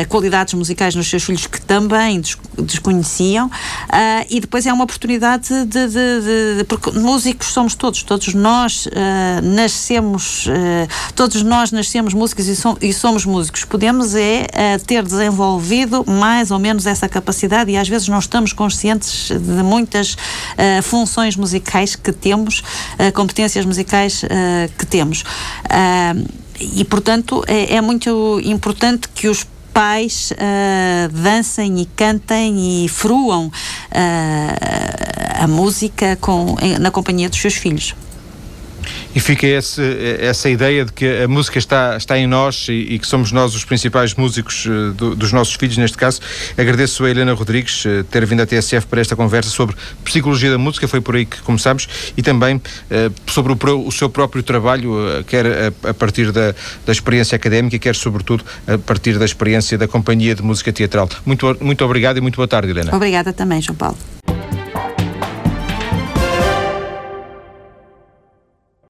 qualidades 0.08 0.54
musicais 0.54 0.96
nos 0.96 1.08
seus 1.10 1.24
filhos 1.24 1.48
que 1.48 1.62
também 1.62 2.22
desconheciam, 2.58 3.48
uh, 3.48 4.26
e 4.30 4.40
depois 4.40 4.66
é 4.66 4.74
uma 4.74 4.84
oportunidade 4.84 5.48
de, 5.66 5.88
de, 5.88 5.88
de, 5.88 6.58
de, 6.58 6.64
porque 6.66 6.92
músicos 6.92 7.48
somos 7.48 7.76
todos, 7.76 8.04
todos 8.04 8.34
nós 8.34 8.86
uh, 8.88 8.90
nascemos, 9.44 10.48
uh, 10.48 11.14
todos 11.16 11.44
nós 11.44 11.72
nascemos 11.72 12.14
músicos 12.14 12.48
e, 12.48 12.56
som, 12.56 12.78
e, 12.82 12.94
somos 12.94 13.26
músicos. 13.26 13.64
Podemos 13.66 14.16
é 14.16 14.48
ter 14.86 15.04
desenvolvido 15.04 16.04
mais 16.06 16.52
ou 16.52 16.60
menos 16.60 16.67
essa 16.86 17.08
capacidade 17.08 17.72
e 17.72 17.78
às 17.78 17.88
vezes 17.88 18.08
não 18.08 18.20
estamos 18.20 18.54
conscientes 18.54 19.30
de 19.30 19.64
muitas 19.64 20.18
funções 20.84 21.36
musicais 21.36 21.96
que 21.96 22.12
temos, 22.12 22.64
competências 23.14 23.66
musicais 23.66 24.24
que 24.78 24.86
temos. 24.86 25.24
e, 26.60 26.84
portanto, 26.86 27.44
é, 27.48 27.76
é 27.76 27.82
muito 27.82 28.42
importante 28.44 29.08
que 29.10 29.28
os 29.28 29.46
pais 29.78 30.32
uh, 30.32 31.12
dancem 31.12 31.80
e 31.82 31.86
cantem 31.86 32.84
e 32.84 32.90
fruam 32.90 33.46
uh, 33.46 33.52
a 35.40 35.48
música 35.48 36.18
com, 36.20 36.56
na 36.80 36.90
companhia 36.90 37.30
dos 37.30 37.40
seus 37.40 37.54
filhos. 37.54 37.94
E 39.18 39.20
fica 39.20 39.48
esse, 39.48 39.82
essa 40.22 40.48
ideia 40.48 40.86
de 40.86 40.94
que 40.94 41.24
a 41.24 41.28
música 41.28 41.58
está, 41.58 41.98
está 41.98 42.16
em 42.20 42.28
nós 42.28 42.68
e, 42.70 42.74
e 42.74 43.00
que 43.00 43.08
somos 43.08 43.32
nós 43.32 43.56
os 43.56 43.66
principais 43.66 44.14
músicos 44.14 44.68
uh, 44.68 44.94
do, 44.94 45.16
dos 45.16 45.34
nossos 45.34 45.56
filhos, 45.56 45.76
neste 45.76 45.98
caso. 45.98 46.22
Agradeço 46.56 47.04
a 47.04 47.10
Helena 47.10 47.34
Rodrigues 47.34 47.84
uh, 47.84 48.04
ter 48.04 48.24
vindo 48.28 48.44
à 48.44 48.46
TSF 48.46 48.86
para 48.86 49.02
esta 49.02 49.16
conversa 49.16 49.50
sobre 49.50 49.76
psicologia 50.06 50.52
da 50.52 50.60
música, 50.60 50.88
foi 50.88 51.02
por 51.02 51.16
aí 51.16 51.26
que 51.26 51.42
começamos, 51.42 51.90
e 52.16 52.22
também 52.22 52.58
uh, 52.58 52.62
sobre 53.26 53.54
o, 53.54 53.88
o, 53.88 53.92
seu 53.92 54.08
próprio 54.08 54.44
trabalho, 54.44 54.94
quer 55.26 55.48
a, 55.48 55.90
a 55.90 55.94
partir 55.96 56.32
da, 56.32 56.54
da, 56.86 56.92
experiência 56.92 57.36
académica, 57.36 57.80
quer 57.80 57.96
sobretudo 57.96 58.46
a 58.68 58.78
partir 58.78 59.18
da 59.18 59.26
experiência 59.26 59.80
da 59.80 59.88
Companhia 59.88 60.36
de 60.36 60.44
Música 60.44 60.72
Teatral. 60.72 61.10
Muito, 61.26 61.58
muito 61.60 61.84
obrigado 61.84 62.18
e 62.18 62.22
muito 62.22 62.36
boa 62.36 62.48
tarde, 62.48 62.70
Helena. 62.70 62.96
Obrigada 62.96 63.34
também, 63.34 63.60
João 63.64 63.76
Paulo. 63.76 63.98